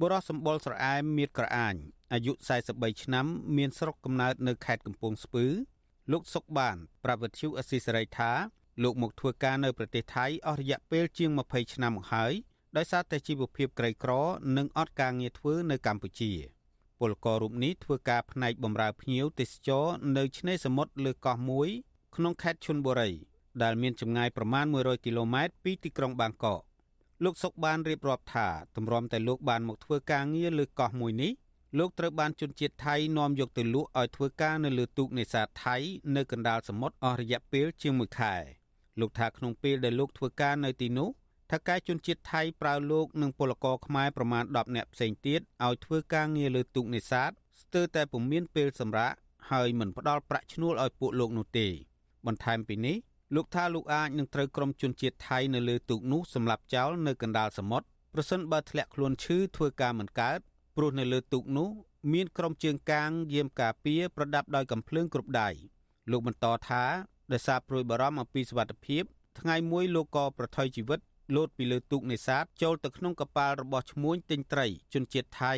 [0.00, 1.74] បុរសសម្បុរស្រអែមមៀតក្រអាញ
[2.12, 2.32] អាយុ
[2.68, 5.46] 43ឆ្នាំ មានស្រុកកំណើតនៅខេត្តកំពង់ស្ពឺ
[6.12, 8.30] លោកសុកបាន ប្រវត្តិជូអស៊ីសេរីថា
[8.82, 12.32] លោកមកធ្វើការនៅប្រទេសថៃអស់រយៈពេលជាង20ឆ្នាំមកហើយ
[12.76, 14.12] ដោយសារតែជីវភាពក្រីក្រ
[14.56, 16.32] និងអត់ការងារធ្វើនៅកម្ពុជា
[17.00, 19.86] ពលកររូបនេះធ្វើការផ្នែកបម្រើភ្ញៀវទេសចរ
[20.18, 21.68] នៅឆ្នេរសមុទ្រលើកោះមួយ
[22.16, 23.10] ក្នុងខេត្តឈុនបុរី
[23.62, 26.60] ដែលមានចម្ងាយប្រមាណ100គីឡូម៉ែត្រពីទីក្រុងបាងកក
[27.24, 31.32] លោកសុកបានរៀបរាប់ថាទម្រាំតែលោកបានមកធ្វើការងារលើកោះមួយនេះ
[31.78, 35.76] លោកត្រូវបានជនជាតិថៃនាំយកទៅលក់ឲ្យធ្វើការនៅលើទូកនេសាទថៃ
[36.16, 38.34] នៅកណ្ដាលសមុទ្រអស់រយៈពេលជាង1ខែ
[39.00, 41.08] លោកថាក្នុងពេលដែលលោកធ្វើការនៅទីនោះ
[41.50, 47.30] ថៅកែជនជាតិថៃប្រើលោកនិងពលករខ្មែរប្រមាណ10នាក់ផ្សេងទៀតឲ្យធ្វើការងារលើទូកនេសាទ
[47.62, 49.12] ស្ទើរតែពុំមានពេលសម្រាក
[49.50, 51.66] ហើយមិនផ្ដល់ប្រាក់ឈ្នួលឲ្យពួកលោកនោះទេ
[52.26, 52.96] បន្ថែមពីនេះ
[53.34, 60.38] លោកថាលោកអាចនឹងត្រូវក្រុមជនជាតិថៃនៅលើទូកនោះសម្លាប់ចោលនៅកណ្ដាលសមុទ្រប្រសិនបើធ្លាក់ខ្លួនឈឺធ្វើការមិនកើត
[60.76, 61.68] ព្រោះនៅលើទូកនោះ
[62.12, 65.48] មានក្រុមជើងកាងយាមការពារប្រដាប់ដោយកំភ្លើងគ្រប់ដៃ
[66.10, 66.84] លោកបន្តថា
[67.32, 69.02] ដោយសារព្រួយបារម្ភអំពីសុវត្ថិភាព
[69.40, 71.00] ថ្ងៃមួយលោកក៏ប្រថុយជីវិត
[71.36, 75.54] លោតពីលើទូកនេសាទចូលទៅក្នុងកប៉ាល់របស់ឈ្មួញទិញត្រីជនជាតិថៃ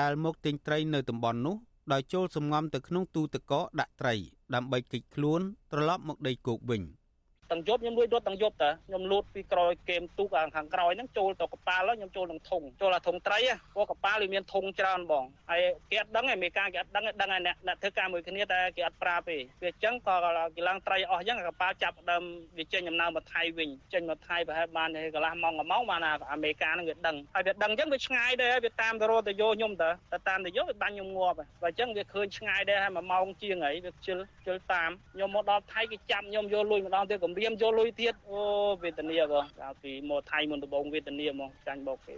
[0.00, 1.56] ដែលមកទិញត្រីនៅតំបន់នោះ
[1.92, 4.14] ដោយចូលសំងំទៅក្នុងទូទឹកកកដាក់ត្រី
[4.54, 5.40] ដើម្បីគេចខ្លួន
[5.72, 6.82] ត្រឡប់មកដីគោកវិញ។
[7.50, 13.38] ទាំងយប់ខ្ញុំលួចរត់ទាំងយប់តាខ្ញុំលូតពីក្រោយគែមទូកខាងក្រោយហ្នឹងចូលទៅកប៉ាល់ខ្ញុំចូលនឹងធុងចូលអាធុងត្រី
[13.74, 20.16] ព្រោះកប៉ាល់វាមានធុងច្រើនបងហើយគេអត់ដឹងឯមេការគេអត់ដឹងដឹងឯអ្នកអ្នកធ្វើការមួយគ្នាតែគេអត់ប្រាប់ទេវាអញ្ចឹងក៏
[20.56, 22.22] គេឡើងត្រីអស់អញ្ចឹងកប៉ាល់ចាប់ដើម
[22.58, 26.00] វាចេញដំណើរមកថៃវិញចេញមកថៃប្រហែលបានកន្លះម៉ោងមួយម៉ោងបាន
[26.32, 38.42] អាមេការហ្នឹងវាដឹងហើយវាដឹងអញ្ចឹងវាឆ្ងាយដែរវាតាមទៅរកទៅយកខ្ញុំទៅតែតាមទៅយកវាបាញ់ខ្ញុំងាប់ហើយអញ្ចឹងវាឃើញឆ្ងាយដែរហើយមួយម៉ោងជាងហើយវាជិលជិលតាមខ្ញុំមកដល់ថៃគេចាប់ខ្ញុំយកលុយម្ដងទៀតគម្រាមយកលុយទៀតអូ
[38.82, 42.16] វេទនាបងកាលពីមកថៃមុនដំបូងវេទនាហ្មងចាញ់បោកគេ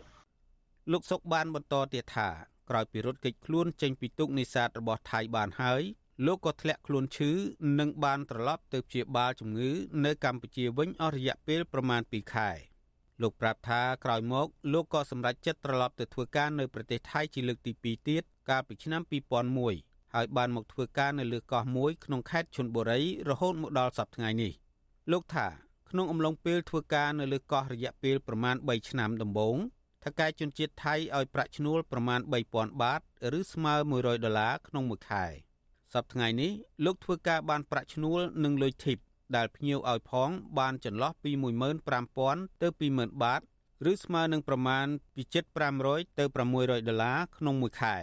[0.93, 2.29] លោកសុកបានបន្តទៀតថា
[2.71, 5.83] ក្រោយពីរត់គេចខ្លួនចេញពីទូកនេសាទរបស់ថៃបានហើយ
[6.27, 7.31] លោកក៏ធ្លាក់ខ្លួនឈឺ
[7.79, 9.71] និងបានត្រឡប់ទៅព្យាបាលជំងឺ
[10.05, 12.51] នៅកម្ពុជាវិញអស់រយៈពេលប្រមាណ2ខែ
[13.23, 19.03] លោកប្រាប់ថាក្រោយមកលោកក៏សម្រេចចិត្តត្រឡប់ទៅធ្វើការនៅប្រទេសថៃជាលើកទី2ទៀតកាលពីឆ្នាំ
[19.59, 24.55] 2001ហើយបានមកធ្វើការនៅលើកោះមួយក្នុងខេត្តឈុនបុរីរហូតមកដល់សប្តាហ៍ថ្ងៃនេះ។
[25.13, 25.49] លោកថា
[25.91, 29.57] ក្នុងអំឡុងពេលធ្វើការនៅលើកោះរយៈពេលប្រមាណ3ឆ្នាំដំបូង
[30.05, 33.01] ថៅកែជនជាតិថៃឲ្យប្រាក់ឈ្នួលប្រមាណ3000បាត
[33.39, 35.25] ឬស្មើ100ដុល្លារក្នុងមួយខែ
[35.95, 36.53] សប្តាហ៍ថ្ងៃនេះ
[36.85, 38.99] លោកធ្វើការបានប្រាក់ឈ្នួលនិងលុយធីប
[39.37, 41.31] ដែលភ្ញៀវឲ្យផង បានចន្លោះពី
[41.97, 43.41] 15000ទៅ20000បាត
[43.91, 45.23] ឬស្មើនឹងប្រមាណពី
[45.71, 47.97] 7500ទៅ600ដុល្លារក្នុងមួយខែ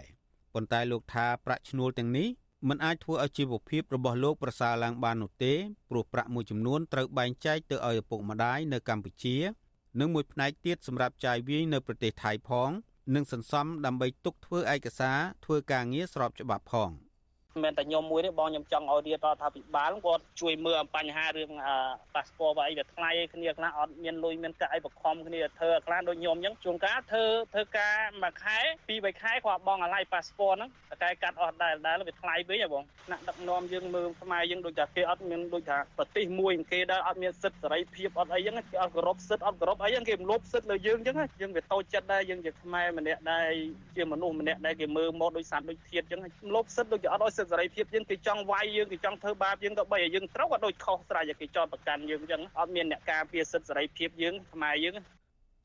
[0.54, 2.28] ប៉ុន្តែលោកថាប្រាក់ឈ្នួលទាំងនេះ
[2.70, 5.54] មិនអាចធ្វើឲ្យជីវភាពរបស់លោកប្រសើរឡើងបាននោះទេ
[5.90, 9.38] ព្រោះប្រាក់មួយចំនួនត្រូវបែងចែកទៅឲ្យឪពុកម្ដាយនៅកម្ពុជា
[10.00, 12.70] និងមួយផ្នែកទៀតសម្រាប់ចាយវាយនៅប្រទេសថៃផង
[13.16, 16.90] និងសន្សំដើម្បីទុកធ្វើឯកសារធ្វើការងារស្របច្បាប់ផង
[17.64, 21.52] មិនតែខ្ញុំមួយទេបងខ្ញុំចង់ឲ្យរាជរដ្ឋាភិបាលគាត់ជួយមើលអំបញ្ហារឿង
[22.16, 43.50] ប៉ាសពតអីវាថ្លៃគ្នាខ្លះអត់មានលុយមានកាក់អីបខំគ្នាធ្វើខ្លះដូចខ្ញុំអញ្ចឹងជួនកាលធ្វើធ្វើការមួយខែពីរបីខែគាត់បងអាឡ័យប៉ាសពតហ្នឹងតែកែកាត់អស់ដែរដែរវាថ្លៃវិញហ៎បងណាក់ដឹកនាំយើងមើលខ្មែរយើងដូចថាគេអត់មានដូចថាប្រទេសមួយគេដែរអត់មានសិទ្ធិសេរីភាពអត់អីហ្នឹងគេអត់គោរពសិទ្ធិអត់គោរពអីហ្នឹងគេរំលោភសិទ្ធិលើយើងអញ្ចឹងយើងវាតូចចិត្តដែរយើងជាខ្មែរម្នាក់ដែរ
[43.96, 54.96] ជាមនុស្សម្នាក់ដែរគេមើលមកដូចសត្វដូចធាតអញ្ចឹងរំលោភសិទ្ធិដូចជាអត់ឲ្យសិទ្ធិសេរីភាពយើងគេចង់វាយយើងគេចង់ធ្វើបាបយើងក៏បីឲ្យយើងត្រូវក៏ដូចខុសស្រេចឲ្យគេចោទប្រកាន់យើងអញ្ចឹងអត់មានអ្នកការពារសិទ្ធិសេរីភាពយើងខ្មែរយើង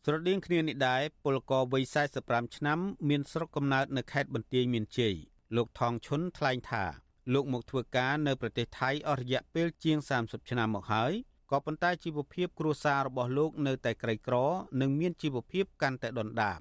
[0.05, 1.85] ស្រដៀងគ្នានេះដែរពលករវ័យ
[2.21, 2.79] 45ឆ្នាំ
[3.09, 5.15] មានស្រុកកំណើតនៅខេត្តបន្ទាយមានជ័យ
[5.57, 6.85] លោកថងឈុនថ្លែងថា
[7.35, 11.13] លោកមកធ្វើការនៅប្រទេសថៃអស់រយៈពេលជាង30ឆ្នាំមកហើយ
[11.51, 14.37] ក៏ប៉ុន្តែជីវភាពគ្រួសាររបស់លោកនៅតែក្រីក្រ
[14.81, 16.61] និងមានជីវភាពកាន់តែដុនដាប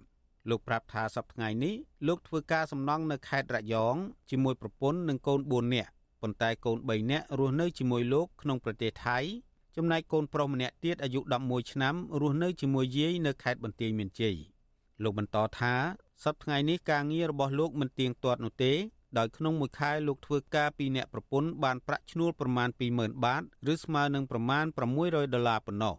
[0.49, 1.75] លោកប្រាប់ថាសប្តាហ៍នេះ
[2.07, 3.95] លោកធ្វើការសំណង់នៅខេត្តរយង
[4.29, 5.91] ជាមួយប្រពន្ធនិងកូន4នាក់
[6.21, 9.19] ប៉ុន្តែកូន3នាក់រស់នៅជាមួយលោកក្នុងប្រទេសថៃ
[9.75, 14.35] ចំណែកកូនប្រុសម្នាក់ទៀតអាយុ11ឆ្នាំរស់នៅជាមួយយាយនៅខេត្តបន្ទាយមានជ័យ
[15.03, 15.73] លោកបន្តថា
[16.23, 18.73] សប្តាហ៍នេះការងាររបស់លោកមិនទៀងទាត់នោះទេ
[19.17, 23.43] ដោយក្នុងមួយខែលោកធ្វើការពីអ្នកប្រពន្ធបានប្រាក់ឈ្នួលប្រមាណ20,000បាត
[23.73, 24.65] ឬស្មើនឹងប្រមាណ
[24.99, 25.95] 600ដុល្លារប៉ុណ្ណោះ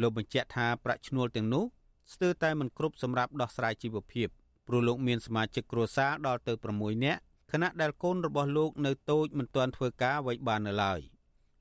[0.00, 1.64] លោកបញ្ជាក់ថាប្រាក់ឈ្នួលទាំងនោះ
[2.14, 4.28] ស្ទើរតែមិនគ្រប់សម្រាប់ដោះស្រាយជីវភាព
[4.68, 7.20] ព្រោះលោកមានសមាជិកគ្រួសារដល់ទៅ6នាក់
[7.52, 11.00] ខណៈដែលកូនរបស់លោកនៅតូចមិនទាន់ធ្វើការអ្វីបាននៅឡើយ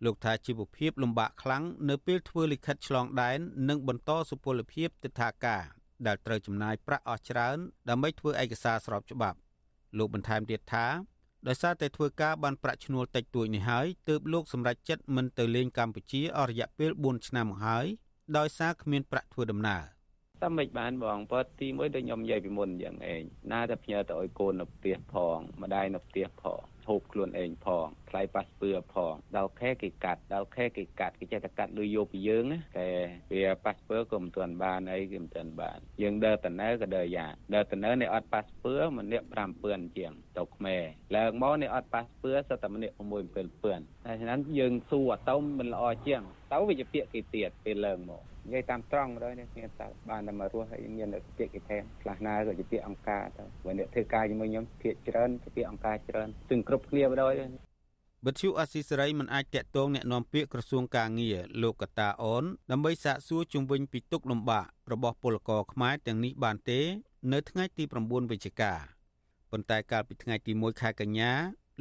[0.06, 3.40] លោកថាជីវភាពលំបាកខ្លាំងនៅពេលធ្វើលិខិតឆ្លងដែន
[3.70, 5.64] និងបន្តសុពលភាពទិដ្ឋាការ
[6.08, 7.58] ដែលត្រូវចំណាយប្រាក់អស់ច្រើន
[7.90, 9.38] ដើម្បីធ្វើឯកសារស្របច្បាប់
[9.98, 10.86] លោកបន្ថែមទៀតថា
[11.48, 17.86] ដោយសារតែធ្វើការបានប្រាក់ឈ្នួលតិចតួចនេះហើយទើបលោកសម្រេចចិត្តមិនទៅលេងកម្ពុជាអស់រយៈពេល4ឆ្នាំមកហើយ
[18.38, 19.99] ដោយសារគ្មានប្រាក់ធ្វើដំណើរ
[20.43, 23.23] តែមិនបានបងបើទីមួយដូចខ្ញុំនិយាយពីមុនយ៉ាងឯង
[23.53, 32.89] ណាតែផ្ញើទៅឲ្យកូននៅផ្ទះផងម្ដាយនៅផ្ទះផងហូបខ្លួនឯងផងថ្លៃប៉ាសពឿផងដល់ខែគេកាត់ដល់ខែគេកាត់គេចេះតែកាត់លុយយកពីយើងណាតែ
[33.35, 40.83] វាប៉ាសពឿក៏មិនទាន់បានអីគេមិនទាន់បានយើងដើរតនៅក៏ដើរយ៉ាដើរតនៅនេះអត់ប៉ាសពឿម្នាក់5ពឿនជាងទៅខ្មែរ
[41.17, 46.23] ឡើងមកនេះអត់ប៉ាសពឿសតែម្នាក់6 7ពឿនតែฉะนั้นយើងសួរអត់ទៅមិនល្អជាង
[46.53, 57.35] ទៅវាជាពាក្យគេទៀតពេលឡើងមក និយាយតាមត្រង់ទៅនេះគ្នាតើបានតែមករស់ហើយមានពាក្យគេថែមខ្លះណាក៏ជាពាក្យអង្គការទៅបើអ្នកធ្វើការជាមួយខ្ញុំភាកច្រើនជាពាក្យអង្គការច្រើនទាំងគ្រប់គ្នាបដ ாய்
[58.27, 66.81] វិទ្យុអស៊ីសេរីមិនអាចតាក់ទងแนะនាំពាក្យក្រសួងកាងារលោកកតាអូនដើម្បីសាកសួរជំវិញពីទុកលំបាករបស់ពលករខ្មែរទាំងនេះបានទេ
[67.33, 68.75] នៅថ្ងៃទី9វិច្ឆិកា
[69.51, 71.33] ប៉ុន្តែកាលពីថ្ងៃទី1ខែកញ្ញា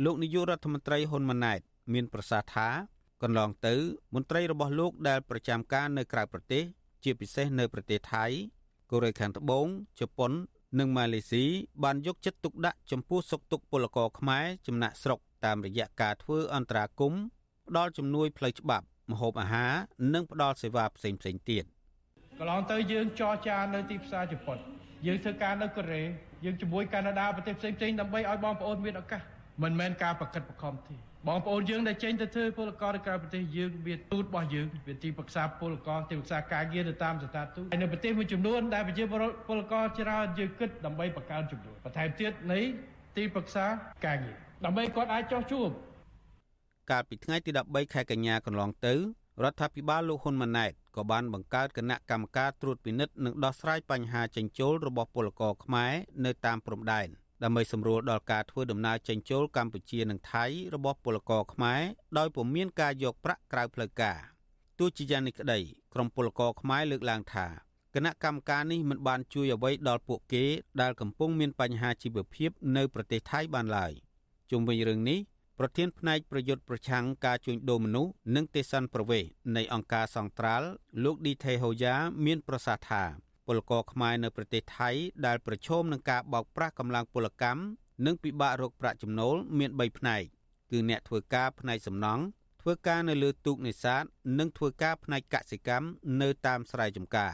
[0.04, 1.60] លោកនាយករដ្ឋមន្ត្រីហ៊ុនម៉ាណែត
[1.94, 2.68] មានប្រសាសន៍ថា
[3.23, 3.75] កន្លងទៅ
[4.15, 6.63] មន្ត្រីរបស់លោកដែលប្រចាំការនៅក្រៅប្រទេស
[7.05, 8.25] ជាពិសេសនៅប្រទេសថៃ
[8.91, 9.67] កូរ៉េខាងត្បូង
[10.01, 10.33] ជប៉ុន
[10.79, 11.45] និងម៉ាឡេស៊ី
[11.85, 17.23] បានយកចិត្តទុកដាក់ចំពោះសុខទុក្ខពលករខ្មែរចំណាក់ស្រុកតាមរយៈការធ្វើអន្តរាគមន៍
[17.69, 19.73] ផ្ដល់ជំនួយផ្លូវច្បាប់ម្ហូបអាហារ
[20.15, 21.65] និងផ្ដល់សេវាផ្សេងៗទៀត
[22.39, 24.59] កន្លងទៅយើងចរចានៅទីផ្សារជប៉ុន
[25.07, 26.03] យើងធ្វើការនៅកូរ៉េ
[26.45, 29.21] យើងជាមួយកាណាដាប្រទេសផ្សេងៗដើម្បីឲ្យបងប្អូនមានឱកាស
[29.63, 39.05] មិនមែនការប្រកិតប្រខំទេ បងប្អូនយើងដែលចេញទៅធ្វើពលករនៅក្រៅប្រទេសយើងមានទូតរបស់យើងវាទីប្រឹក្សាពលករទីប្រឹក្សាការងារទៅតាមស្ថានទូតហើយនៅប្រទេសមួយចំនួនដែលប្រជា
[39.49, 42.61] ពលករច្រើនយើងគិតដើម្បីបង្កើនចំនួនបន្ថែមទៀតនៃ
[43.17, 43.67] ទីប្រឹក្សា
[44.07, 45.69] ការងារដើម្បីគាត់អាចចោះជួប
[46.91, 48.95] កាលពីថ្ងៃទី13ខែកញ្ញាកន្លងទៅ
[49.43, 55.93] រដ្ឋាភិបាលលោកហ៊ុនម៉ាណែតក៏បានបង្កើតគណៈកម្មការត្រួតពិនិត្យនិងដោះស្រាយបញ្ហាចិញ្ចោលរបស់ពលករខ្មែរ
[56.25, 57.09] នៅតាមព្រំដែន
[57.45, 61.83] ដើម្បីសម្រួលដល់ការធ្វើដំណើរចេញចូលកម្ពុជានិងថៃរបស់ពលករខ្មែរ
[62.19, 64.19] ដោយពុំមានការយកប្រាក់ក្រៅផ្លូវការ
[64.79, 65.59] ទោះជាយ៉ាងនេះក្តី
[65.95, 67.47] ក្រមពលករខ្មែរលើកឡើងថា
[67.95, 70.45] គណៈកម្មការនេះមិនបានជួយអ្វីដល់ពួកគេ
[70.81, 73.93] ដែលកំពុងមានបញ្ហាជីវភាពនៅប្រទេសថៃបានឡើយ
[74.51, 75.19] ជុំវិញរឿងនេះ
[75.59, 79.25] ប្រធានផ្នែកប្រយុទ្ធប្រឆាំងការជួញដូរមនុស្សនិងទេសន្តប្រវេស
[79.57, 80.69] នៃអង្គការសង្ត្រាល់
[81.05, 84.91] លោកឌីថេហូយ៉ាមានប្រសាសន៍ថា ពលករខ្មែរនៅប្រទេសថៃ
[85.27, 87.63] ដែលប្រឈមនឹងការបោកប្រាស់កម្លាំងពលកម្ម
[88.07, 90.23] និងពិបាករកប្រាក់ចំណូលមាន3ផ្នែក
[90.71, 92.23] គឺអ្នកធ្វើការផ្នែកសំណង់
[92.63, 94.03] ធ្វើការនៅលើទូកនេសាទ
[94.39, 95.87] និងធ្វើការផ្នែកកសិកម្ម
[96.23, 97.33] នៅតាមស្រែចម្ការ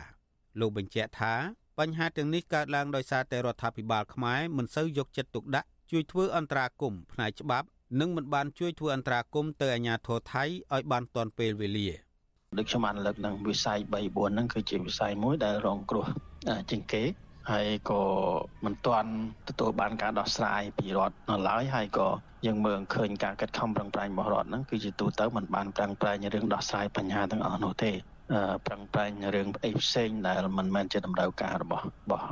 [0.61, 1.35] លោកបញ្ជាក់ថា
[1.79, 7.67] បញ្ហាទាំងនេះកើតឡើងដោយសារតែរដ្ឋាភិបាលខ្មែរមិនសូវយកចិត្តទុកដាក់ជួយធ្វើអន្តរាគមន៍ផ្នែកច្បាប់
[8.01, 10.45] និងមិនបានជួយធ្វើអន្តរាគមន៍ទៅអាជ្ញាធរថៃ
[10.75, 12.04] ឲ្យបានទាន់ពេលវេលា
[12.59, 16.07] ដូចខ្ញុំបានលើកនឹងវិស័យ3 4ហ្នឹងគឺជាវិស័យមួយដែលរងគ្រោះ
[16.71, 17.03] ជាងគេ
[17.51, 18.01] ហើយក៏
[18.65, 19.11] មិនទាន់
[19.49, 22.09] ទទួលបានការដោះស្រាយពីរដ្ឋនៅឡើយហើយក៏
[22.47, 27.93] យើងមើលឃើញការកាត់ខំប្រឹងប្រែងរបស់រដ្ឋហ្នឹងគឺជាទូទៅมันបានប្រឹងប្រែងរឿងដោះស្រាយបញ្ហាទាំងអស់នោះទេ
[28.67, 32.27] ប្រឹងប្រែងរឿងអីផ្សេងដែលមិនមែនជាតម្រូវការរបស់របស់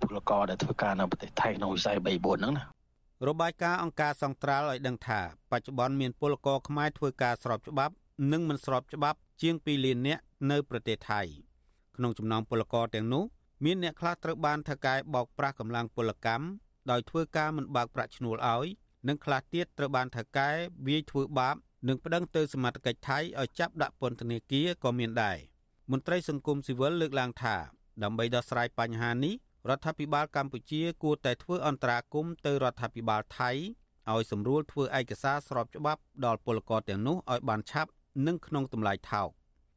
[0.00, 2.64] ពលករដែលធ្វើការនៅប្រទេសថៃក្នុងវិស័យ3 4ហ្នឹងណា
[3.28, 5.20] របាយការណ៍អង្គការសង្ត្រាល់ឲ្យដឹងថា
[5.52, 7.94] បច្ចុប្បន្នមានពលករខ្មែរធ្វើការស្របច្បាប់
[8.32, 11.20] និងមិនស្របច្បាប់ជាង2លាននាក់នៅប្រទេសថៃ
[11.96, 13.24] ក្នុងចំណោមពលករទាំងនោះ
[13.64, 16.46] មានអ្នកខ្លះត្រូវបានថៅកែបោកប្រាស់កម្លាំងពលកម្ម
[16.90, 18.66] ដោយធ្វើការមិនបើកប្រាក់ឈ្នួលឲ្យ
[19.08, 20.50] និងខ្លះទៀតត្រូវបានថៅកែ
[20.88, 21.56] វាយធ្វើបាប
[21.88, 25.38] និងប្តឹងទៅសមត្ថកិច្ចថៃឲ្យចាប់ដាក់ពន្ធនាគារក៏មានដែរ
[25.90, 27.56] មន្ត្រីសង្គមស៊ីវិលលើកឡើងថា
[28.02, 29.34] ដើម្បីដោះស្រាយបញ្ហានេះ
[29.68, 33.50] រដ្ឋាភិបាលកម្ពុជាគួរតែធ្វើអន្តរាគមន៍ទៅរដ្ឋាភិបាលថៃ
[34.12, 37.90] ឲ្យសម្រួលធ្វើឯកសារស្របច្បាប់ដល់ពលករទាំងនោះឲ្យបានឆាប់
[38.26, 39.28] និងក្នុងតម្លៃថោក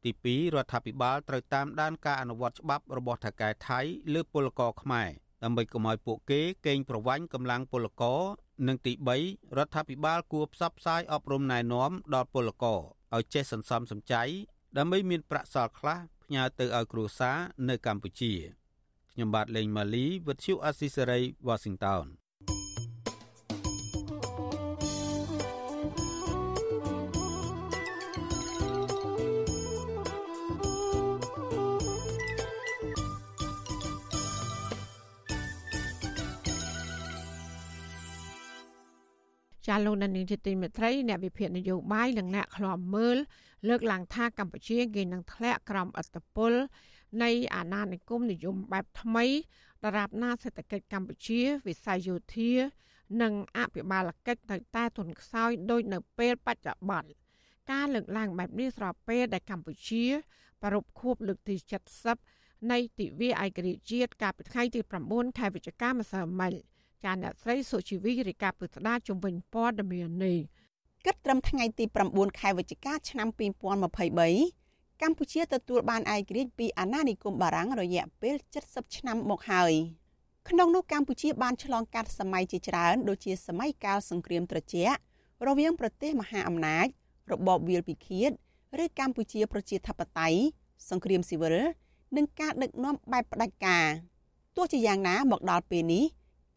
[0.04, 3.80] ទី2រដ្ឋាភិបាលត្រូវតាមដានការអនុវត្តច្បាប់របស់ថៅកែថៃ
[4.14, 5.10] លើពលករខ្មែរ
[5.44, 8.20] ដើម្បីកុំឲ្យពួកគេកេងប្រវ័ញ្ចកម្លាំងពលករ
[8.68, 8.92] និងទី
[9.24, 12.80] 3រដ្ឋាភិបាលគួរផ្សព្វផ្សាយអប់រំណែនាំដល់ពលករ
[13.14, 14.22] ឲ្យចេះសន្សំសំចៃ
[14.78, 18.32] ដើម្បីមានប្រាក់សល់ខ្លះផ្ញើទៅឲ្យគ្រួសារនៅកម្ពុជា
[19.12, 22.04] ខ្ញុំបាទលេងម៉ាលីវិទ្យុអស៊ីសេរី Washington
[39.68, 43.16] ចាលោកនានីជាទីមេត្រីអ្នកវិភាគនយោបាយនិងអ្នកខ្លាំមើល
[43.68, 46.52] លើកឡើងថាកម្ពុជាគេនឹងធ្លាក់ក្រោមអត្តពល
[47.22, 49.26] នៃអាណានិគមនិយមបែបថ្មី
[49.84, 52.52] ដរាបណាសេដ្ឋកិច្ចកម្ពុជាវិស័យយោធា
[53.22, 57.10] និងអភិបាលកិច្ចនៅតែទន់ខ្សោយដូចនៅពេលបច្ចុប្បន្ន
[57.70, 60.04] ការលើកឡើងបែបនេះស្របពេលដែលកម្ពុជា
[60.62, 61.54] ប្រពខួបលើកទី
[62.14, 66.54] 70នៃទិវាឯករាជ្យជាតិកាលពីថ្ងៃទី9ខែវិច្ឆិកាម្សិលមិញ
[67.04, 70.38] ចាអ្នកស្រីសុជីវីរាយការណ៍ពុស្ដាជំវិញព័ត៌មាននេះ
[71.04, 73.28] គិតត្រឹមថ្ងៃទី9ខែវិច្ឆិកាឆ្នាំ
[73.94, 78.34] 2023កម្ពុជាទទួលបានឯករាជ្យពីអាណានិគមបារាំងរយៈពេល
[78.66, 79.72] 70ឆ្នាំមកហើយ
[80.48, 84.98] ក្នុងនោះកម្ពុជាបានឆ្លងកាត់សម័យជាច្រើនដូចជាសម័យកាលសង្គ្រាមត្រជាក់
[85.46, 86.86] រវាងប្រទេសមហាអំណាច
[87.32, 88.30] របបវាលពិឃាត
[88.82, 90.38] ឬកម្ពុជាប្រជាធិបតេយ្យ
[90.90, 91.56] សង្គ្រាមស៊ីវិល
[92.16, 93.86] និងការដឹកនាំបែបផ្ដាច់ការ
[94.56, 96.04] ទោះជាយ៉ាងណាមកដល់ពេលនេះ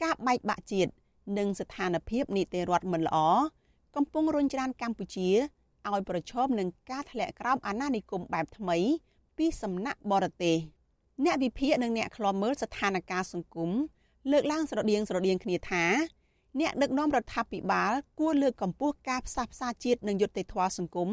[0.03, 0.91] ការបែកបាក់ជាតិ
[1.37, 3.17] និងស្ថានភាពនីតិរដ្ឋមិនល្អ
[3.95, 5.29] កំពុងរុញច្រានកម្ពុជា
[5.89, 8.77] ឲ្យប្រឈមនឹងការធ្លាក់ក្រោមអាណានិគមបែបថ្មី
[9.37, 10.57] ពីសំណាក់បរទេស
[11.25, 13.71] អ្នកវិភាគនិងអ្នកខ្លាំមើលស្ថានភាពសង្គម
[14.31, 15.85] លើកឡើងស្រដៀងស្រដៀងគ្នាថា
[16.59, 21.09] អ្នកដឹកនាំរដ្ឋាភិបាលគួរលើកកម្ពស់ការផ្សះផ្សាជាតិនិងយុត្តិធម៌សង្គម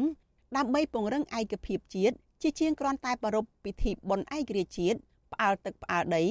[0.57, 4.97] ដើម្បីពង្រឹងឯកភាពជាតិជាជាងគ្រាន់តែប្រារព្ធពិធីបុណ្យឯករាជ្យជាតិ
[5.31, 6.23] ផ្អើលទឹកផ្អើលដី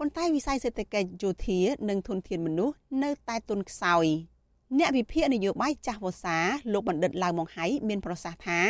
[0.00, 4.06] ប៉ុន្តែវិស័យសេដ្ឋកិច្ចយោធានិងធនធានមនុស្សនៅតែទន់ខ្សោយ
[4.78, 6.36] អ្នកវិភាគនយោបាយចាស់វសា
[6.72, 8.60] លោកបណ្ឌិតឡាវម៉ុងហៃមានប្រសាសន៍ថា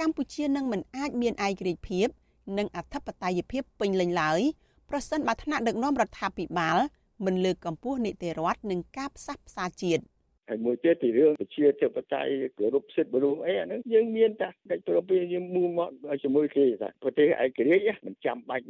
[0.00, 2.08] កម្ពុជានឹងមិនអាចមានឯករាជ្យភាព
[2.58, 4.40] និងអធិបតេយ្យភាពពេញលេញឡើយ
[4.90, 6.78] ប្រសិនបើថ្នាក់ដឹកនាំរដ្ឋាភិបាល
[7.24, 10.02] មិនលើកកម្ពស់នីតិរដ្ឋនិងការផ្សះផ្សាជាតិ
[10.48, 15.88] ហើយមួយទៀតពីរឿងប្រជាធិបតេយ្យគោរពសិទ្ធិមនុស្សអីអាហ្នឹងយើងមានតែកិច្ចព្រមព្រៀងយើងមូលមក
[16.22, 18.64] ជាមួយគេថាប្រទេសឯករាជ្យមិនចាំបាច់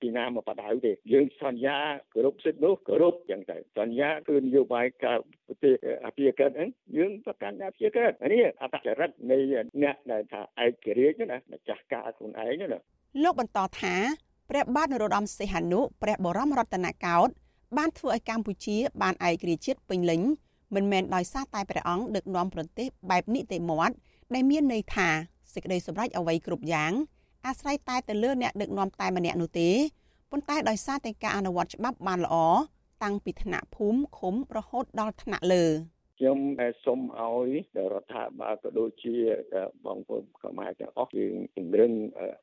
[0.00, 1.78] ពីណាមកបដៅទេយើងសន្យា
[2.14, 5.74] គោរពសិទ្ធិនោះគោរពយ៉ាងទៅសន្យាគឺនយោបាយការប្រទេស
[6.06, 9.38] អភិជាក្រិតហ្នឹងយើងប្រកាន់អភិជាក្រិតនេះអត្តចរិតនៃ
[9.82, 12.78] អ្នកដែលថាឯករាជ្យណាម្ចាស់ការខ្លួនឯងណា
[13.22, 13.94] លោកបន្តថា
[14.50, 17.32] ព្រះបាទនរោត្តមសីហនុព្រះបរមរតនកោដ្ឋ
[17.76, 20.22] បានធ្វើឲ្យកម្ពុជាបានឯករាជ្យជាតិពេញលេញ
[20.74, 23.94] មិនមែនដោយសារតែព្រះអង្គដឹកនាំប្រទេសបែបនីតិមាត់
[24.34, 25.08] ដែលមានន័យថា
[25.54, 26.92] សេចក្តីសម្រេចអ្វីគ្រប់យ៉ាង
[27.46, 29.70] អាស្រ័យតែទៅលើអ្នកដឹកនាំតែម្នាក់នោះទេ
[30.30, 32.36] ប៉ុន្តែដោយសារតែការអនុវត្តច្បាប់បានល្អ
[33.02, 35.64] តាំងពីថ្នាក់ភូមិឃុំរហូតដល់ថ្នាក់លើ។
[36.20, 36.40] ខ្ញុំ
[36.84, 37.50] សូមឲ្យ
[37.92, 39.14] រដ្ឋាភិបាលក៏ដូចជា
[39.86, 41.92] បងប្អូនខ្មែរទាំងអស់យើងពង្រឹង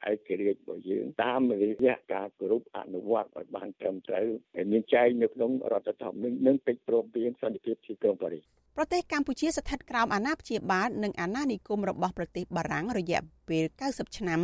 [0.09, 8.43] ឯករាជ្យរបស់យើងតាមរយៈការគោរពអនុវត្តឲ្យបានត្រឹមត្រូវហើយមានចែងនៅក្នុងរដ្ឋធម្មនុញ្ញនិងកិច្ចព្រមព្រៀងសន្តិភាពទីក្រុងប៉ារីស
[8.77, 14.41] ប្រទេសកម្ពុជាស្ថិតក្រោមអាណាព្យាបាលនិងអាណានិគមរបស់ប្រទេសបារាំងរយៈពេល90ឆ្នាំ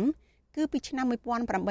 [0.56, 1.06] គឺពីឆ្នាំ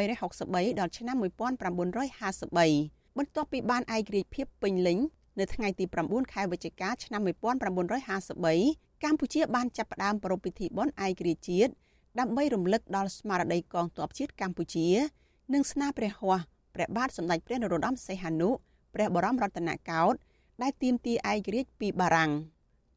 [0.01, 4.99] 1863ដល់ឆ្នាំ1953បន្ទាប់ពីបានឯករាជ្យភាពពេញលេញ
[5.39, 11.71] នៅថ្ងៃទី9ខែវិច្ឆិកាឆ្នាំ1953កម្ពុជាបានចាប់ផ្ដើមប្រារព្ធពិធីបុណ្យឯករាជ្យជាតិ
[12.19, 14.87] ដើម្បីរំលឹកដល់ស្មារតីកងទ័ពជាតិកម្ពុជា
[15.53, 16.41] និងស្នាព្រះហស្ថ
[16.75, 18.49] ព្រះបាទសម្ដេចព្រះនរោត្តមសីហនុ
[18.95, 20.19] ព្រះបរមរតនកោដ្ឋ
[20.61, 22.31] ដែលទាមទារឯករាជ្យពីបារាំង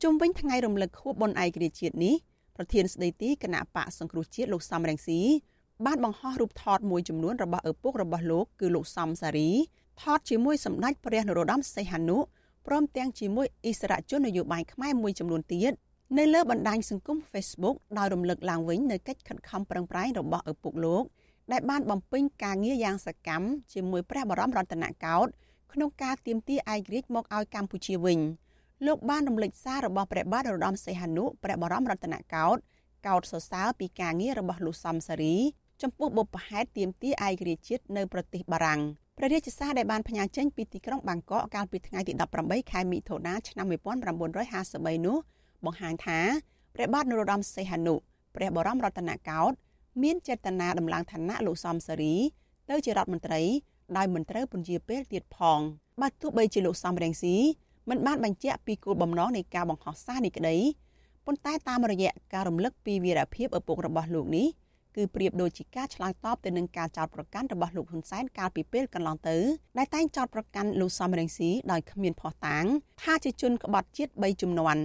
[0.02, 2.14] ជុំវិញថ្ងៃរំលឹកខួបបុណ្យឯករាជ្យជាតិនេះ
[2.56, 5.20] ប្រធានស្ដីទីគណៈបកសង្គ្រោះជាតិលោកសំរងស៊ី
[5.86, 9.50] បានបង្ហោះរូបថតមួយចំនួនរបស់ឪពុករបស់លោកគឺលោកសំសារី
[10.02, 12.18] ថតជាមួយសម្ដេចព្រះនរោត្តមសីហនុ
[12.66, 15.72] ព្រមទាំងជាមួយអិសរាជជននយោបាយខ្មែរមួយចំនួនទៀត
[16.18, 21.04] នៅលើបណ្ដាញសង្គម Facebook ដោយរំលឹកឡើងវិញនៅកិច្ចខិតខំប្រឹងប្រែងរបស់ឪពុកលោក
[21.52, 25.30] ដែលបានបំពេញការងារយ៉ាងសកម្មជាមួយព្រះបរមរតនកោដ្ឋ
[25.72, 28.18] ក្នុងការទាមទារឯករាជ្យមកឲ្យកម្ពុជាវិញ
[28.86, 32.60] លោកបានរំលេចសាររបស់ព្រះបាទនរោត្តមសីហនុព្រះបរមរតនកោដ្ឋ
[33.06, 35.36] កោតសរសើរពីការងាររបស់លោកសំសារី
[35.82, 38.80] ចំពោះបុព្វហេតុទាមទារឯករាជ្យជាតិនៅប្រទេសបារាំង
[39.18, 42.12] ព្រះរាជសារដែលបានផ្ញើចេញពីទីក្រុងបាងកកកាលពីថ្ងៃទី
[42.42, 43.66] 18ខែមិថុនាឆ្នាំ
[44.36, 45.16] 1953នោះ
[45.64, 46.18] បង្ហាញថា
[46.74, 47.94] ព្រះបាទនរោត្តមសីហនុ
[48.36, 49.56] ព្រះបរមរតនកោដ្ឋ
[50.02, 52.14] មានចេតនាដំឡើងឋានៈលោកសំសារី
[52.70, 53.42] ទៅជារដ្ឋមន្ត្រី
[53.96, 55.60] ដោយមិនត្រូវពន្យាពេលទៀតផង
[56.00, 57.36] បើទោះបីជាលោកសំរងស៊ី
[57.88, 60.56] មិនបានបញ្ជាក់ពីគោលបំណងនៃការបង្ហោះសារនេះក្តី
[61.26, 64.46] ប៉ុន្តែតាមរយៈការរំលឹកពីវីរភាពឪពុករបស់លោកនេះ
[64.96, 69.36] គឺប្រៀបដូចជាការឆ្លើយតបទៅនឹងការចោទប្រកាន់របស់លោកហ៊ុនសែនកាលពីពេលកន្លងទៅ
[69.78, 72.64] ដែលតែងចោទប្រកាន់លោកសំរងស៊ីដោយគ្មានភស្តុតាង
[73.02, 74.82] ថាជាជនក្បត់ជាតិ3ជំនាន់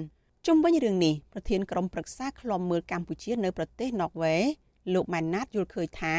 [0.47, 4.35] ជុំវិញរឿងនេះប្រធានក្រុមប្រឹក្សាឃ្លាំមើលកម្ពុជានៅប្រទេសណ័រវេ
[4.93, 6.15] លោកម៉ែនណាតយល់ឃើញថា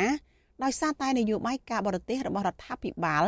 [0.62, 3.24] ដោយសារតែនយោបាយការបរទេសរបស់រដ្ឋាភិបាល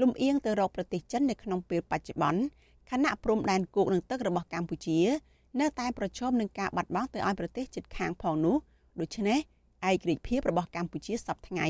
[0.00, 2.42] លំអៀងទៅរកប្រទេសចិននៅក្នុងពេលបច្ចុប្បន្ន
[2.90, 4.98] ខណៈព្រំដែនគោកនឹងទឹករបស់កម្ពុជា
[5.60, 8.56] នៅតែប្រឈមនឹងការបាត់បង់ទៅឲ្យប្រទេសជិតខាងផងនោះ
[9.00, 9.38] ដូច្នេះ
[9.90, 11.66] ឯករាជ្យភាពរបស់កម្ពុជាសប្តាហ៍ថ្ងៃ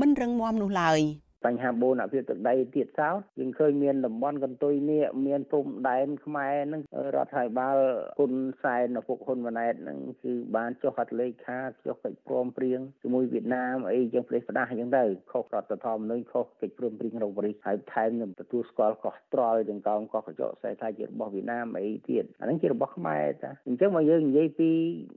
[0.00, 1.00] មិនរឹងមាំនោះឡើយ។
[1.44, 6.82] បញ្ហាបូនអភិវឌ្ឍទឹកដីទៀតសោតយើងឃើញមានតំបន់កន្ទុយនេះមានព្រំដែនខ្មែរនឹង
[7.16, 7.76] រដ្ឋាភិបាល
[8.20, 8.32] គុណ
[8.62, 24.70] សែនឪពុកហ៊ុនម៉ាណែតនឹងគឺបានចុះហត្ថលេខាចុះកិច្ចព្រមព្រៀងជាមួយវៀតណាមអីចឹងផ្លេសផ្ដាស់ចឹងទៅខុសរដ្ឋធម្មនុញ្ញខុសកិច្ចព្រមព្រៀងរបស់ប៉ារីសហើយថែមនឹងទទួលស្គាល់កោះត្រល់ទាំងកោងកោះកញ្ចក់ខ្សែថាជារបស់វៀតណាមអីទៀតអានឹងជារបស់ខ្មែរតាអញ្ចឹងមកយើងនិយាយពី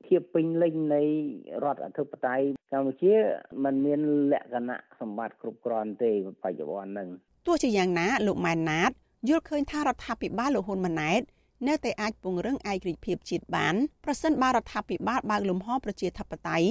[0.07, 1.03] ភាពពេញលេញនៃ
[1.63, 3.13] រដ្ឋអធិបតេយ្យកម្ពុជា
[3.63, 3.99] มันមាន
[4.31, 6.10] លក្ខណៈសម្បត្តិគ្រប់គ្រាន់ទេ
[6.43, 7.07] បច្ចុប្បន្នហ្នឹង
[7.45, 8.91] ទោះជាយ៉ាងណាលោកម៉ែនណាត
[9.29, 11.21] យល់ឃើញថារដ្ឋាភិបាលលោកហ៊ុនម៉ាណែត
[11.67, 16.69] នៅតែអាចពង្រឹងឯករាជ្យភាពជាតិបានប្រសិនបើរដ្ឋាភិបាលបើកលំហប្រជាធិបតេយ្យ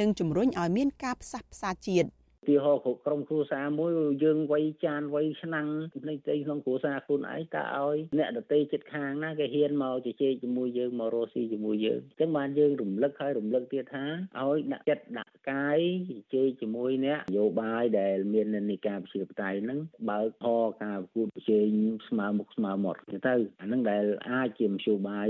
[0.00, 2.08] និងជំរុញឲ្យមានការផ្សះផ្សាជាតិ
[2.48, 3.90] ទាហរណ៍ក្រុមគ្រួសារមួយ
[4.24, 5.68] យើងវ័យចានវ័យឆ្នាំង
[6.02, 14.04] ផ្នែកទីក្នុងគ្រួសារខ្លួនឯងតើឲ្យអ្នកដតីចិត្តខាងណាគេហ៊ានមកជជែកជាមួយយើងមករស់ស៊ីជាមួយយើងអញ្ចឹងបានយើងរំលឹកហើយរំលឹកទៀតថា
[14.40, 15.78] ឲ្យដាក់ចិត្តដាក់កាយ
[16.10, 19.78] ជជែកជាមួយអ្នកនយោបាយដែលមាននិកាប្រជាបតៃហ្នឹង
[20.10, 21.68] បើកហរការប្រគួតប្រជែង
[22.08, 25.28] ស្មើមុខស្មើមាត់ទៅអាហ្នឹងដែលអាចជាមធ្យោបាយ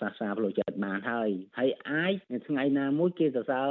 [0.00, 2.12] សាសាផ្លូវចិត្តបានហើយហើយអាច
[2.48, 3.70] ថ្ងៃណាមួយគេសរសើរ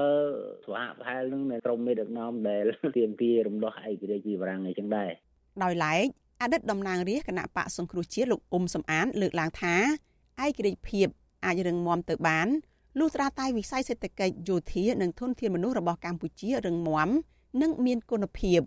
[0.66, 2.66] ស្វាប្រហែលនឹងក្រុមមេដឹកនាំដែល
[2.96, 5.10] ទាមទាររំដោះឯករាជ្យពីបារាំងអីចឹងដែរ
[5.64, 6.08] ដោយឡែក
[6.42, 9.76] អតីតតំណាងរាស្ត្រគណៈបកសង្គ្រោះជាតិលោកអ៊ុំសំអាន លើកឡើងថា
[10.44, 11.08] ឯករាជ្យភាព
[11.46, 12.48] អាចរឹងមាំទៅបាន
[13.00, 17.10] លុះត្រាតែវិស័យសេដ្ឋកិច្ចយោធានិងធនធានមនុស្សរបស់កម្ពុជារឹងមាំ
[17.62, 18.60] និងមានគុណភាព។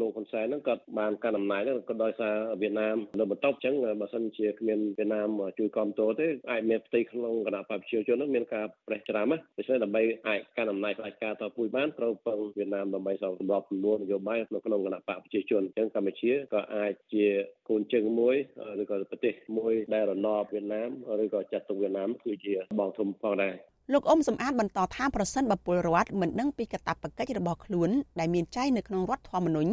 [0.00, 5.28] លោកហ៊ុនសែនហ្នឹងគាត់បានកាន់អំណាចហ្នឹងក៏ដោយសារវៀតណាមនៅបន្ទប់អញ្ចឹងបើសិនជាគ្មានវៀតណាម
[5.58, 17.26] ជួយគ្រប់គ្រងទេអាចមានផ្ទៃក្នុងគណៈបព្វជិជនហ្នឹងមានការប្រេះច្រាំណាដូច្នេះដើម្បីអាចកាន់អំណាចផ្ដាច់ការតពួយបានត្រូវពឹងវៀតណាមដើម្បីសម្របសម្រួលនយោបាយនៅក្នុងគណៈបព្វជិជនអញ្ចឹងកម្ពុជាក៏អាចជា
[17.68, 18.36] គូនជើងមួយ
[18.82, 20.90] ឬក៏ប្រទេសមួយដែលរណបវៀតណាម
[21.22, 23.54] ឬក៏ចាត់ទុកវៀតណាមគឺជាបងធំផងដែរ
[23.90, 29.72] លោកអ៊ុំសំអាតបន្តថាប្រសិនបើពលរដ្ឋមិនដឹងពីកាតព្វកិច្ចរបស់ខ្លួនដែលមានចែងនៅក្នុងរដ្ឋធម្មនុញ្ញ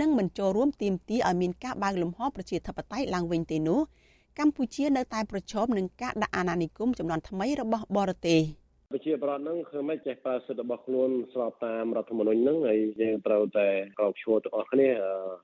[0.00, 3.80] និងមិនចូលរួមទាមទារឲ្យមានការបើកលំហប្រជាធិបតេយ្យឡើងវិញទេនោះ
[4.38, 8.40] កម្ពុជានៅតែប្រឈមនឹងការដាក់អាណានិគមចំនួនថ្មីរបស់បរទេស។
[8.90, 13.68] ប្រជាប្រដ្ឋនឹងគឺមិនចេះប្រើសិទ្ធិរបស់ខ្លួនស្របតាមរដ្ឋធម្មនុញ្ញហ្នឹងហើយយើងត្រូវតែ
[13.98, 14.88] ក្រោកឈរទាំងអស់គ្នា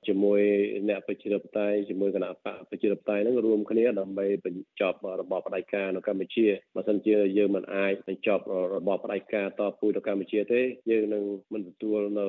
[0.07, 0.41] ជាមួយ
[0.89, 8.43] អ្នកប្រជាធិបតេយ្យជាមួយគណៈបកប្រជាធិបតេយ្យហ្នឹងរួមគ្នាដើម្បីបញ្ចប់របបផ្ដាច់ការនៅកម្ពុជាបើមិនជាយើងមិនអាចបញ្ចប់
[8.77, 12.27] របបផ្ដាច់ការតពូជនៅកម្ពុជាទេយើងនឹងមិនទទួលនៅ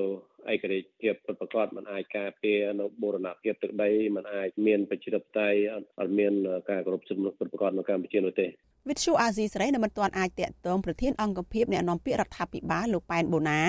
[0.53, 5.59] ឯករាជ្យភាពពិតប្រាកដមិនអាចការពារនៅបូរណភាពទឹកដីមិនអាចមានប្រជាធិបតេយ្យ
[5.99, 6.33] អត់មាន
[6.69, 8.47] ការគោរពសិទ្ធិមនុស្សពិតប្រាកដនៅកម្ពុជានោះទេ
[8.89, 13.61] វិទ្យុអាស៊ីសេរីនៅមិនទាន់អាចតាក់ទងប្រធានអង្គភិបអ្នកនាំពាក្យរដ្ឋាភិបាលលោកប៉ែនបូណា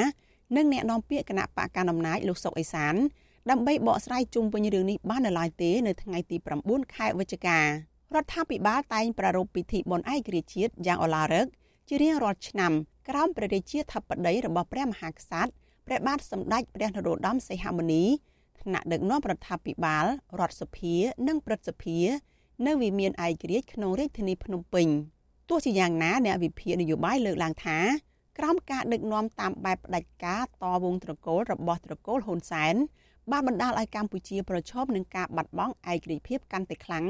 [0.57, 2.95] និងអ្នកនាំពាក្យគណៈបកកណ្ដាលអំណាចលោកសុកអេសាន
[3.51, 6.37] ដើម្បីបកស្រាយជុំវិញរឿងនេះបាននៅឡើយទេនៅថ្ងៃទី
[6.67, 7.67] 9ខែវិច្ឆិការ
[8.23, 11.47] ដ្ឋាភិបាលតែងប្រារព្ធពិធីបុណ្យឯករាជ្យជាតិយ៉ាងឧឡារិក
[11.89, 12.73] ជារៀងរាល់ឆ្នាំ
[13.09, 15.51] ក្រោមព្រះរាជាធិបតីរបស់ព្រះមហាក្សត្រ
[15.87, 18.05] ព្រះបាទសម្ដេចព្រះនរោត្តមសីហមុនី
[18.61, 20.07] ថ្នាក់ដឹកនាំរដ្ឋាភិបាល
[20.41, 20.95] រដ្ឋសភា
[21.29, 21.99] និងព្រឹទ្ធសភា
[22.67, 24.89] នៅវិមានឯករាជ្យក្នុងរាជធានីភ្នំពេញ
[25.49, 27.79] ទោះជាយ៉ាងណាអ្នកវិភាគនយោបាយលើកឡើងថា
[28.39, 32.75] ក្រោមការដឹកនាំតាមបែបផ្ដាច់ការតវងត្រកូលរបស់ត្រកូលហ៊ុនសែន
[33.31, 37.07] បានបណ្ដាលឲ្យកម្ពុជាប្រឈមនឹងការបាត់បង់ឯករាជ្យភាពកាន់តែខ្លាំង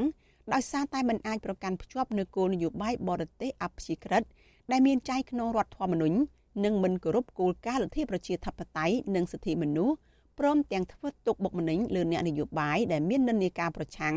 [0.53, 4.23] ដោយសារតែមិនអាចប្រកាន់ភ្ជាប់នូវគោលនយោបាយបរទេសអព្យាក្រឹត
[4.71, 6.17] ដែលមានចែងក្នុងរដ្ឋធម្មនុញ្ញ
[6.65, 9.95] និងមិនគោរពគោលការណ៍លទ្ធិប្រជាធិបតេយ្យនិងសិទ្ធិមនុស្ស
[10.39, 14.15] ព្រមទាំងធ្វើទុកបុកម្នេញលើអ្នកនយោបាយដែលមាននិន្នាការប្រឆាំង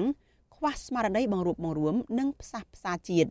[0.58, 3.30] ខ្វះស្មារតីបង្រួបបង្រួមនិងផ្សះផ្សាជាតិ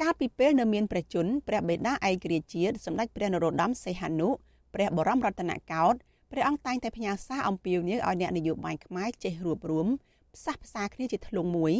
[0.00, 4.28] កាលពីពេលនៅមានព្រះជន្មព្រះបិតាឯករាជ្យជាតិសម្ដេចព្រះនរោត្តមសីហនុ
[4.74, 5.98] ព្រះបរមរតនកោដ្ឋ
[6.30, 9.86] ព្រះអង្គតែងតែផ្ញើសារអំពាវនាវឲ្យអ្នកនយោបាយខ្មែរចេះរួបរวม
[10.36, 11.74] ផ្សះផ្សាគ្នាជាធ្លុងមួយ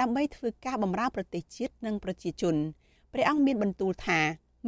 [0.00, 2.56] ដើម្បីធ្វើការបម្រើប្រទេសជាតិនិងប្រជាជន
[3.12, 4.20] ព្រះអង្គមានបន្ទូលថា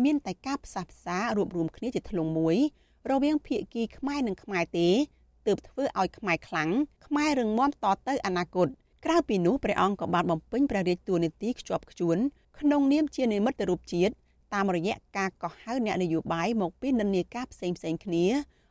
[0.05, 2.57] មានតែការផ្សះផ្សារួបរวมគ្នាជាធ្លុងមួយ
[3.11, 4.89] រវាងភៀកគីខ្មែរនិងខ្មែរទេ
[5.47, 6.71] ទើបធ្វើឲ្យខ្មែរខ្លាំង
[7.07, 8.69] ខ្មែររឹងមាំតទៅអនាគត
[9.06, 12.18] ក្រៅពីនោះព្រះអង្គក៏បានបំពេញព្រះរាជតួនាទីខ្ជាប់ខ្ជួន
[12.60, 14.14] ក្នុងនាមជានិមិត្តរូបជាតិ
[14.54, 18.26] តាមរយៈការកោះហៅអ្នកនយោបាយមកពីនិន្នាការផ្សេងផ្សេងគ្នា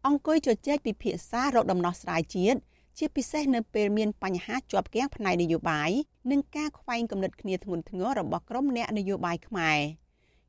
[0.07, 2.59] អង្គុយជជែកពិភាក្សារកដំណោះស្រាយជាតិ
[2.99, 5.91] ជាពិសេសនៅពេលមានបញ្ហាជាប់គាំងផ្នែកនយោបាយ
[6.31, 9.79] និងការខ្វែងគំនិតគ្នាធ្ងន់ធ្ងររបស់ក្រុមអ្នកនយោបាយខ្មែរ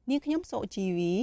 [0.09, 1.13] នាងខ្ញុំសុជីវី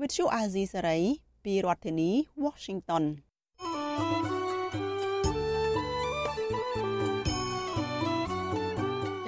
[0.00, 1.04] With you Azizi Saray
[1.44, 2.10] ពីរដ្ឋធានី
[2.44, 3.04] Washington
[4.44, 4.45] ា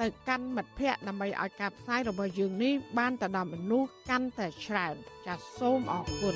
[0.00, 4.94] ទៅកាន់មិត្តភ័ក្តិដើម្បីឲ្យការផ្សាយរបស់យើងនេះបានទៅដល់មនុស្សកាន់តែច្រើន
[5.26, 6.34] ចាសសូមអរគុណ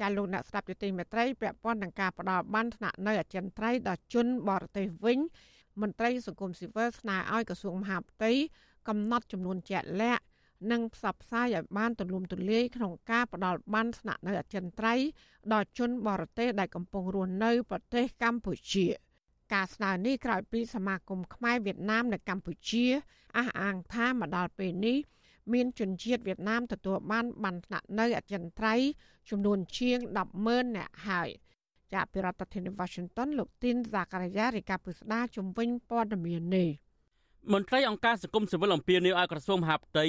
[0.00, 5.18] ចាលោកអ្នកស្ដាប់យុតិមេត្រីពាក់ព័ន្ធនឹងការផ្ដល់បានថ្នាក់នៅអចិន្ត្រៃយ៍ដល់ជនបរទេសវិញ
[5.82, 8.32] មន្ត្រីសង្គមស៊ីវិលស្នើឲ្យក្រសួងមហាផ្ទៃ
[8.88, 10.22] កំណត់ចំនួនជាក់លាក់
[10.70, 15.06] និងផ្សព្វផ្សាយឲ្យបានទូលំទូលាយក្នុងការផ្ដល់បានស្នាក់នៅអចិន្ត្រៃយ៍
[15.52, 18.86] ដល់ជនបរទេសដែលកំពុងរស់នៅប្រទេសកម្ពុជា
[19.54, 22.84] ការស្នើនេះក្រោយពីសមាគមខ្មែរវៀតណាមនៅកម្ពុជា
[23.38, 24.98] អះអាងថាមកដល់ពេលនេះ
[25.52, 28.88] មានជនជាតិវៀតណាមទទួលបានបានថ្នាក់នៅអចិន្ត្រៃយ៍
[29.30, 29.98] ចំនួនជាង
[30.38, 31.28] 100,000នាក់ហើយ
[31.92, 36.68] ចាប់ពីរដ្ឋធានី Washington លោកទីនសាករាយារាជការពុស្ដាជំវិញព័ត៌មាននេះ
[37.52, 40.06] មន្ត្រីអង្គការសង្គមស៊ីវិលអំពីនីឲ្យក្រសួងមហាផ្ទៃ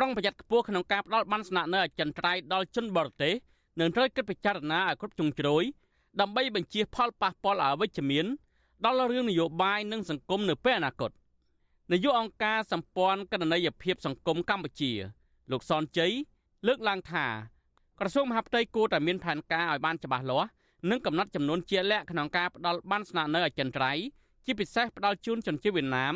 [0.00, 3.34] ្រុងប្រយ័ត្នខ្ពស់ក្នុងការផ្ដល់បានស្នាក់នៅអចិន្ត្រៃយ៍ដល់ជនបរទេស
[3.80, 5.62] និងត្រូវគិតពិចារណាឲ្យគ្រប់ជ្រុងជ្រោយ
[6.20, 8.26] ដើម្បីបញ្ជៀសផលប៉ះពាល់អវិជ្ជមាន
[8.84, 11.10] ដល់រឿងនយោបាយនិងសង្គមនៅពេលអនាគត
[11.92, 14.92] នាយកអង្គការសម្ព័ន្ធកណន័យភាពសង្គមកម្ពុជា
[15.50, 16.12] លោកសនជ័យ
[16.66, 17.26] លើកឡើងថា
[18.00, 20.48] ក្រសួងមហាផ្ទៃគួរតែមានផែនការឲ្យបានច្បាស់លាស់
[20.90, 24.04] និងកំណត់ចំនួនជាក់លាក់ក្នុងការផ្ដល់បានស្នាក់នៅអចិន្ត្រៃយ៍
[24.46, 26.14] ជាពិសេសផ្ដល់ជូនជនជាតិវៀតណាម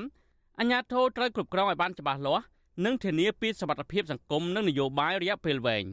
[0.59, 2.45] អាជ្ញាធរត្រូវគ្រប់គ្រងឲ្យបានច្បាស់លាស់
[2.85, 5.85] និងធានាពីសវត្ថិភាពសង្គមនិងនយោបាយរយៈពេលវែង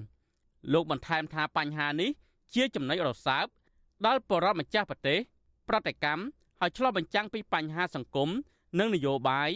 [0.73, 2.09] លោកបន្ថែមថាបញ្ហានេះ
[2.55, 3.45] ជាចំណុចរសើប
[4.05, 5.19] ដល់បរិបទម្ចាស់ប្រទេស
[5.69, 6.23] ប្រតិកម្ម
[6.59, 8.29] ហើយឆ្លោះបញ្ចាំងពីបញ្ហាសង្គម
[8.79, 9.49] និងនយោបាយ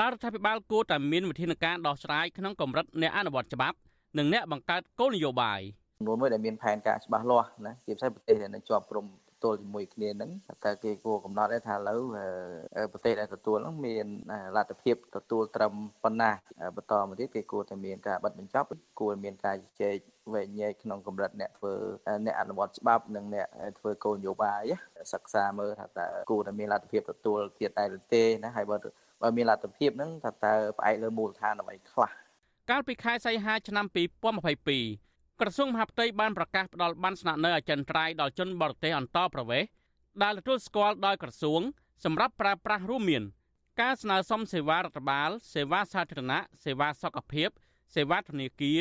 [0.00, 3.76] ដែលរដ្ឋាភិបាលគួរតែមានវិធានការដោះស្រាយក្នុងកម្រិតអ្នកអនុវត្តច្បាប់
[4.18, 5.60] និងអ្នកបង្កើតគោលនយោបាយ
[5.98, 9.04] ចំនួនមួយដែលមានផែនការច្បាស់លាស់ណាជាពិសេសប្រទេសដែលនៅជាប់ព្រំ
[9.44, 10.30] ទល់ជាមួយគ្នាហ្នឹង
[10.64, 12.00] តែគេគួរកំណត់ដែរថាឥឡូវ
[12.92, 14.06] ប្រទេសដែលទទួលហ្នឹងមាន
[14.56, 15.72] លទ្ធភាពទទួលត្រឹម
[16.04, 16.30] ប៉ុណ្ណា
[16.76, 18.68] បន្តមកទៀតគេគួរតែមានការបិទបញ្ចប់
[19.00, 19.94] គួរមានការជជែក
[20.34, 21.72] វែងញែកក្នុងកម្រិតអ្នកធ្វើ
[22.26, 24.62] អ្នកអនុវត្តច្បាប់និងអ្នកធ្វើគោលនយោបាយ
[25.12, 28.76] សិក្សាមើលថាតើគួរតែមានលទ្ធភាពទទួលទៀតដែរឬទេណាហើយបើ
[29.22, 32.10] បើមានលទ្ធភាពហ្នឹងថាតើផ្អែកលើមូលដ្ឋានអ្វីខ្លះ
[32.70, 33.86] កាលពីខែសីហាឆ្នាំ
[34.52, 39.68] 2022 ក្រសួងមហាផ្ទៃបានប្រកាសផ្តល់បានស្នាក់នៅអចិន្ត្រៃយ៍ដល់ជនបរទេសអន្តរប្រវេសន៍
[40.22, 41.60] ដែលទទួលស្គាល់ដោយក្រសួង
[42.04, 43.22] សម្រាប់ប្រើប្រាស់រួមមាន
[43.80, 47.48] ការស្នើសុំសេវារដ្ឋបាលសេវាសាធារណៈសេវាសុខភាព
[47.94, 48.80] សេវាធនាគារ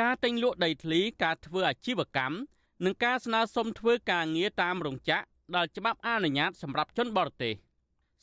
[0.00, 2.36] ការទិញលក់ដីធ្លីការធ្វើអាជីវកម្ម
[2.84, 5.24] និងការស្នើសុំធ្វើការងារតាមរោងចក្រ
[5.56, 7.54] ដែលច្បាប់អនុញ្ញាតសម្រាប់ជនបរទេស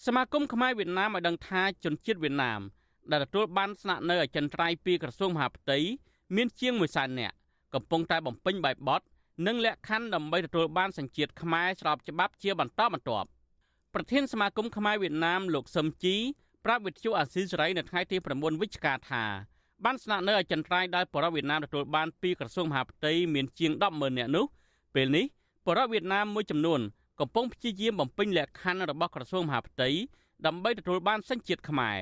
[0.06, 2.62] សមាគមខ្មែរវៀតណាមឲ្យដឹងថាជនជាតិវៀតណាម
[3.12, 5.78] ដែលទទួលបានស្នាក់នៅអចិន្ត្រៃយ៍ពីក្រសួងមហាផ្ទៃ
[6.36, 7.36] មានជាង1សែននាក់
[7.74, 9.02] កំពុងតែបំពេញបែបបទ
[9.48, 13.28] និងលក្ខខណ្ឌដើម្បីទទួលបានសញ្ជាតិខ្មែរស្របច្បាប់ជាបន្តបន្ទាប់
[13.94, 16.16] ប្រធានសមាគមខ្មែរវៀតណាមលោកសឹមជី
[16.66, 19.24] ប្រាប់វិទ្យុអាស៊ីសេរីនៅថ្ងៃទី9វិច្ឆិកាថា
[19.84, 24.46] បានស្នាក់នៅអចិន្ត្រៃយ៍ដោយបរិវៀតណាមទទួលបានពីក្រសួងមហាផ្ទៃមានជាង100000នាក់នោះ
[24.96, 25.26] ពេលនេះ
[25.68, 26.80] បរិវៀតណាមមួយចំនួន
[27.20, 29.90] កំពុងព្យាយាមបំពេញលក្ខខណ្ឌរបស់ក្រសួងមហាផ្ទៃ
[30.46, 32.00] ដើម្បីទទួលបានសញ្ជាតិខ្មែរ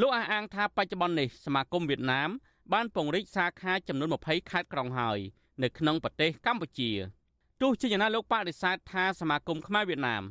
[0.00, 2.30] លោកអះអាងថាបច្ចុប្បន្ននេះសមាគមវៀតណាម
[2.72, 5.18] បានពង្រីកសាខាចំនួន20ខេត្តក្រុងហើយ
[5.62, 6.90] នៅក្នុងប្រទេសកម្ពុជា
[7.60, 10.22] ទោះជាយ៉ាងណាលោកបដិសេធថាសមាគមខ្មែរវៀតណាម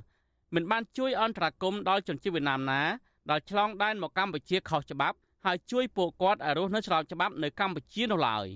[0.55, 2.81] មិនបានជួយអន្តរាគមន៍ដល់ជនជាតិវៀតណាមណា
[3.29, 8.47] ដែលឆ្លងដែនមកកម្ពុជាខុសច្បាប់ហើយជួយពួកគាត់ឲ្យរស់នៅឆ្លងច្បាប់នៅកម្ពុជានោះឡើយ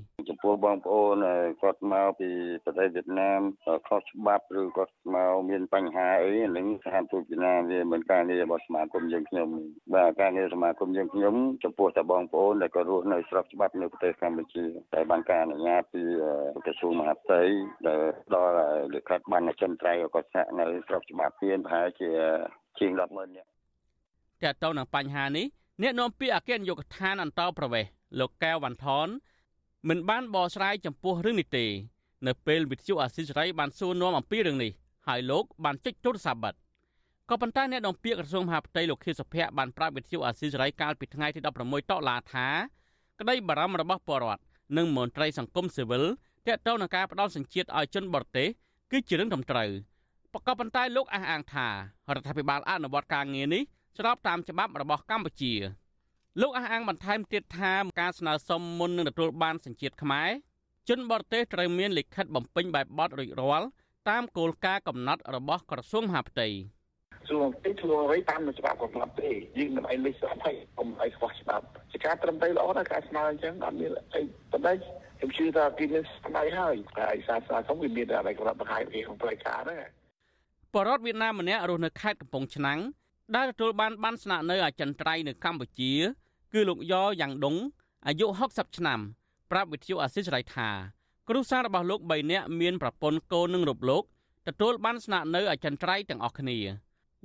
[0.47, 1.25] ចំពោះបងប្អូន
[1.61, 2.29] គាត់មកពី
[2.63, 3.39] ប្រទេសវៀតណាម
[3.87, 9.47] ខុសច្បាប់ឬគាត់មកមានបញ្ហាអីនឹងស្ថានទូតវៀតណាមវាមិនការងាររបស់សមាគមយើងខ្ញុំ
[9.93, 16.01] បាទការងារសមាគមយើងខ្ញុំចំពោះតែបងប្អូនដែលក៏រស់នៅស្របច្បាប់នៅប្រទេសកម្ពុជាតែបានការអនុញ្ញាតពី
[16.65, 17.41] ក្រសួងមហាផ្ទៃ
[17.87, 18.01] ដែល
[18.35, 18.53] ដល់
[18.95, 22.09] លិខិតបានចិនត្រៃគាត់ស្នាក់នៅស្របច្បាប់ទៀតប្រហែលជា
[22.79, 23.49] ជាង100,000នាក់
[24.43, 25.45] តើតើនឹងបញ្ហានេះ
[25.81, 29.09] អ្នកនាំពាក្យអគ្គនាយកដ្ឋានអន្តរប្រវេសន៍លោកកែវវ៉ាន់ថន
[29.85, 31.65] មិនបានបកស្រាយចំពោះរឿងនេះទេ
[32.27, 34.71] នៅពេលវិទ្យុអាស៊ីសេរីបានសួរនាំអំពីរឿងនេះ
[35.07, 36.57] ហើយលោកបានចុចទូរស័ព្ទបាត់
[37.29, 42.47] ក៏ប៉ុន្តែអ្នកនាំពាក្យក្រសួងមហាផ្ទៃលោកខៀវសុភ័ក្របានប្រាប់វិទ្យុអាស៊ីសេរីកាលពីថ្ងៃទី16តុលាថា
[43.19, 44.41] ក្តីបារម្ភរបស់ពលរដ្ឋ
[44.77, 46.03] និងមន្ត្រីសង្គមស៊ីវិល
[46.47, 48.47] ទាក់ទងនឹងការផ្ដល់សញ្ជាតិឲ្យជនបរទេស
[48.91, 49.69] គឺជារឿងត្រឹមត្រូវ
[50.47, 51.73] ក៏ប៉ុន្តែលោកអះអាងថារ
[52.19, 53.63] ដ្ឋាភិបាលអនុវត្តការងារនេះ
[53.97, 55.53] ស្របតាមច្បាប់របស់កម្ពុជា
[56.41, 60.29] លោកអះអាងបន្ថែមទៀតថាការស្នើសុំមុននឹងទទួលបានសញ្ជាតិខ្មែរ
[60.89, 63.67] ជនបរទេសត្រូវមានលិខិតបំពេញបែបបទរួចរាល់
[64.09, 66.47] តាមគោលការណ៍កំណត់របស់ក្រសួងមហាផ្ទៃ
[67.29, 74.21] ជួងទីជួងអ្វីតាមច្បាប់កំណត់ទេយើងមិនអីលេចស្អប់ហើយកុំអីខ្វះច្បាប់ជាការត្រឹមត្រូវល្អណាស់ការស្នើអញ្ចឹងអត់មានអី
[74.51, 74.77] បណ្ដេញ
[75.19, 79.77] ខ្ញុំជឿថាគេមានស្នើហើយហើយសារសារខ្ញុំវាមានតែគាត់បង្ហាញពីក្នុងផ្លូវការណា
[80.75, 82.79] បរតវៀតណាមម្នាក់រស់នៅខេត្តកំពង់ឆ្នាំង
[83.35, 85.93] ដែលទទួលបានបានស្នាក់នៅអចិន្ត្រៃយ៍នៅកម្ពុជា
[86.53, 87.55] គឺលោកយ៉យ៉ាងដុង
[88.07, 88.99] អាយុ60ឆ្នាំ
[89.51, 90.69] ប្រាប់វិទ្យុអាស៊ីសេរីថា
[91.29, 94.03] គ្រួសាររបស់លោក3នាក់មានប្រពន្ធកូននិងរូបលោក
[94.47, 96.57] ទទួលបានស្នាក់នៅអចិន្ត្រៃយ៍ទាំងអស់គ្នា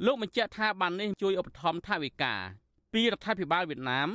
[0.05, 2.35] លោកបញ្ជាក់ថាបាននេះជួយឧបត្ថម្ភថវិកា
[2.93, 4.09] ពីរដ្ឋាភិបាលវៀតណាម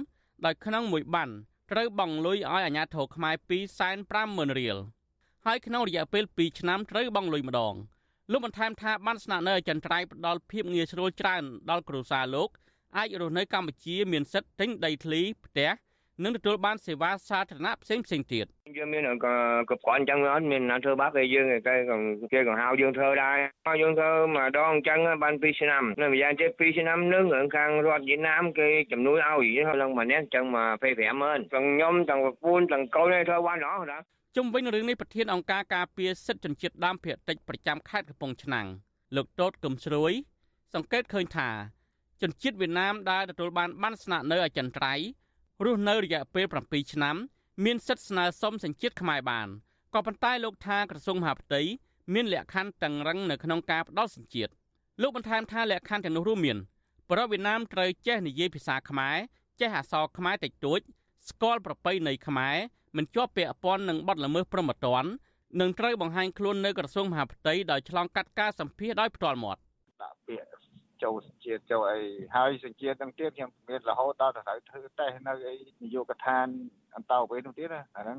[0.45, 1.29] ដោយក្នុងមួយបាន
[1.71, 3.35] ត្រូវបង់លុយឲ្យអាជ្ញាធរខ្មែរ
[3.97, 4.77] 250,000រៀល
[5.45, 7.75] ហើយក្នុងរយៈពេល2ឆ្នាំត្រូវបង់លុយម្ដង
[8.31, 12.49] លោកបន្ថែមថាបានស្នាក់នៅចន្ទ្រៃផ្ដល់ភាពងាយស្រួលច្រើនដល់គ្រួសារលោក
[12.95, 15.69] អាចរស់នៅកម្ពុជាមានសិទ្ធិទិញដីធ្លីផ្ទះ
[16.23, 18.45] និងទទួលបានសេវាសាធារណៈផ្សេងផ្សេងទៀត
[18.77, 19.27] យើងមានក
[19.69, 21.75] ប្រព័ន្ធអញ្ចឹងអត់មានណាធ្វើបាបគេយើងគេ
[22.33, 33.97] គេក៏ហៅយើងធ្វើដែរហើយយើងធ្វើម្ដងអញ្ចឹងបាន2ឆ្នាំនៅម្យ៉ាងទៀត2ឆ្នាំនឹងរឿងខាងរដ្ឋវៀតណាមគេជំនួយឲ្យឡើងម្នាក់អញ្ចឹងមក250000ទាំងខ្ញុំទាំងប្រពន្ធទាំងកូនធ្វើបានអស់ណា
[34.35, 38.67] ជុំវិញរឿងនេះប្រធានអង្គការការពារសិទ្ធិជនជាតិដើមភាគតិចប្រចាំខេត្តកំពង់ឆ្នាំង
[39.15, 40.11] លោកតូតកឹមស្រួយ
[40.73, 41.49] សង្កេតឃើញថា
[42.21, 47.15] ជនជាតិវៀតណាមដែលទទួលបានបានស្នាក់នៅអចិន្ត្រៃយ៍រស់នៅរយៈពេល7ឆ្នាំ
[47.65, 49.47] មានសិទ្ធិស្នើសុំសញ្ជាតិខ្មែរបាន
[49.93, 51.61] ក៏ប៉ុន្តែលោកថាក្រសួងមហាផ្ទៃ
[52.13, 54.51] មានលក្ខខណ្ឌតឹងរឹងនៅក្នុងការផ្ដល់សញ្ជាតិ
[55.01, 56.57] លោកបន្ថែមថាលក្ខខណ្ឌទាំងនោះរួមមាន
[57.11, 59.17] ប្រវៀតណាមត្រូវចេះនិយាយភាសាខ្មែរ
[59.59, 60.79] ចេះអក្សរខ្មែរតិចតួច
[61.29, 62.57] ស្គាល់ប្រពៃណីខ្មែរ
[62.97, 65.09] មិនជាប់ពាក់ព័ន្ធនឹងបទល្មើសព្រហ្មទណ្ឌ
[65.59, 69.61] និងត្រូវបង្ហាញខ្លួននៅក្រសួងមហាផ្ទៃដោយឆ្លងកាត់ការសម្ភាសដោយផ្ទាល់មាត់
[70.01, 70.56] ដាក់ពាក្យ
[71.03, 72.01] ចូលសញ្ជាតិចូលអី
[72.35, 76.47] ហើយសញ្ជាតិទាំងទៀតខ្ញុំមានរហូតដល់ត្រូវធ្វើតេស្តនៅអីនយោបាយកឋាន
[76.95, 78.17] អន្តរប្រវេសន៍នោះទៀតអាហ្នឹង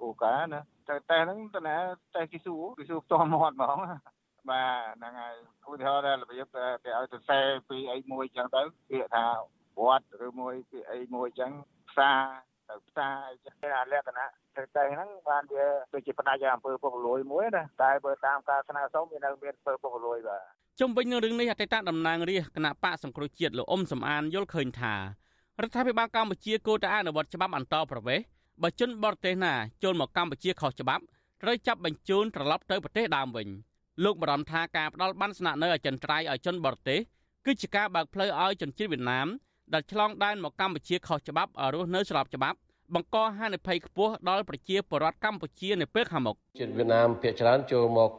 [0.00, 1.76] គោលការណ៍ណាតែតេស្តហ្នឹងតើណា
[2.14, 3.78] តេស្តគីស៊ូគីស៊ូផ្ទាល់មាត់ហ្មង
[4.50, 5.34] បាទហ្នឹងហើយ
[5.68, 9.24] ឧទាហរណ៍របៀបគេឲ្យទៅសេពីអីមួយអញ្ចឹងទៅពាក្យថា
[9.78, 11.52] វត្តឬមួយពីអីមួយអញ្ចឹង
[11.90, 12.20] ផ្សារ
[12.68, 20.42] ទៅផ្សារអីចឹងអាលក្ខណៈទៅតែហ្នឹងបានវាដូចជាផ្ដាច់អំពើពុករលួយមួយណាតែបើតាមការស្នើសុំវានៅមានអំពើពុករលួយបាទ
[20.80, 25.00] ជុំវិញនឹងរឿងនេះអតីតតំណាងរាស្ត្រគណៈបកសង្គ្រោះជាតិលោកអ៊ុំសំអានយល់ឃើញថារ
[25.68, 28.24] ដ្ឋាភិបាលកម្ពុជាគួរតែអនុវត្តច្បាប់អន្តរប្រវេសន៍
[28.62, 31.02] បើជនបរទេសណាចូលមកកម្ពុជាខុសច្បាប់
[31.42, 33.48] ត្រូវចាប់បញ្ជូនត្រឡប់ទៅប្រទេសដើមវិញ
[34.04, 37.00] លោកបារម្ភថាការផ្ដាល់បានស្នាក់នៅអចិន្ត្រៃយ៍ឲ្យជនបរទេស
[37.46, 39.26] គឺជាការបើកផ្លូវឲ្យជនជាតិវៀតណាម
[39.74, 42.58] ដែលឆ្លងដែនមកកម្ពុជាខុសច្បាប់ឲ្យរស់នៅស្របច្បាប់
[42.94, 48.10] បង្កហានិភ័យខ្ពស់ដល់ប្រជាពលរដ្ឋកម្ពុជានៅពេលខាងមុខជាតិវៀតណាមភាគច្រើនចូលមក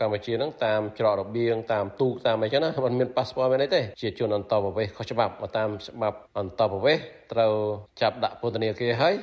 [0.00, 7.52] កម្ពុជាហ្នឹងតាមច្រករបៀងតាមទូកតាមអីចឹងណាมันមានប៉ាសពតមានអីទេជាជនអន្តរប្រវេសន៍ខុសច្បាប់មកតាមច្បាប់អន្តរប្រវេសន៍ត្រូវ
[8.00, 9.14] ចាប់ដាក់ពន្ធនាគារហើយ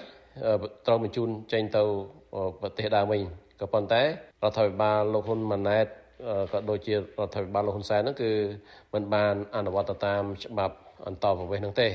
[0.86, 1.84] ត្រូវបញ្ជូនចេញទៅ
[2.62, 3.22] ប្រទេសដើមវិញ
[3.60, 4.08] ក៏ប៉ុន្តែរ
[4.50, 5.86] ដ្ឋាភិបាលលោកហ៊ុនម៉ាណែត
[6.52, 8.32] ក៏ដូចជារដ្ឋាភិបាលលោកហ៊ុនសែនហ្នឹងគឺ
[8.94, 10.76] មិនបានអនុវត្តតាមច្បាប់
[11.08, 11.90] អន្តរប្រវេសន៍ហ្នឹងទេ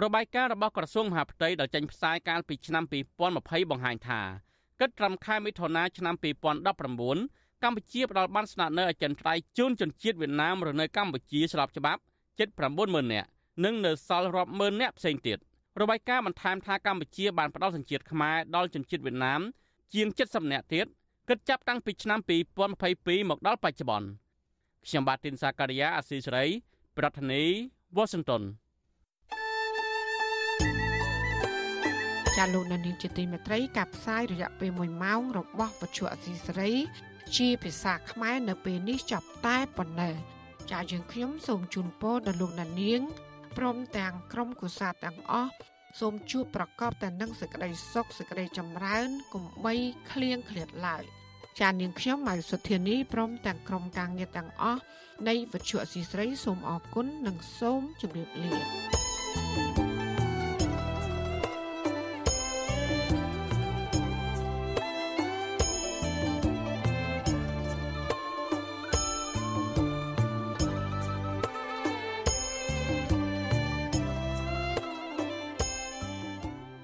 [0.00, 2.84] របាយការណ៍របស់ក្រសួងមហាផ្ទៃដែលចេញផ្សាយកាលពីឆ្នាំ
[3.28, 4.20] 2020បង្ហាញថា
[4.80, 12.00] គិតត្រឹមខែមិថុនាឆ្នាំ2019កម្ពុជាផ្ដល់បានស្នាក់នៅអចិន្ត្រៃយ៍ជូនជនជាតិវៀតណាមរនៅកម្ពុជាស្របច្បាប់
[12.38, 12.48] ជិត
[12.80, 13.28] 90000នាក់
[13.64, 15.38] និងនៅសល់រាប់ម៉ឺននាក់ផ្សេងទៀត
[15.80, 19.40] របាយការណ៍បន្ថែមថាកម្ពុជាបានផ្ដល់សញ្ជាតិខ្មែរដល់ជនជាតិវៀតណាម
[19.94, 20.86] ជាង70នាក់ទៀត
[21.28, 22.18] គិតចាប់តាំងពីឆ្នាំ
[22.74, 24.08] 2022មកដល់បច្ចុប្បន្ន
[24.86, 26.44] ខ្ញុំបាទទីនសាការីយ៉ាអាស៊ីសេរី
[26.98, 27.50] ប្រធានាធិ
[27.96, 28.42] បតី Washington
[32.42, 36.72] ចាលោកនាងជាទីមេត្រីការផ្សាយរយៈពេល1ម៉ោងរបស់វិទ្យុអសីសេរី
[37.36, 40.14] ជាភាសាខ្មែរនៅពេលនេះចប់តែប៉ុណ្ណេះ
[40.70, 43.00] ចាយើងខ្ញុំសូមជូនពរដល់លោកដានៀង
[43.56, 45.52] ព្រមទាំងក្រុមគូសាទាំងអស់
[46.00, 49.74] សូមជួបប្រកបតែនឹងសេចក្តីសុខសេចក្តីចម្រើនកុំបី
[50.10, 51.02] ឃ្លៀងឃ្លាតឡើយ
[51.60, 54.82] ចាននាងខ្ញុំម៉ៅសុធានីព្រមទាំងក្រុមការងារទាំងអស់
[55.28, 59.01] នៃវិទ្យុអសីស្រីសូមអរគុណនិងសូមជម្រាបលា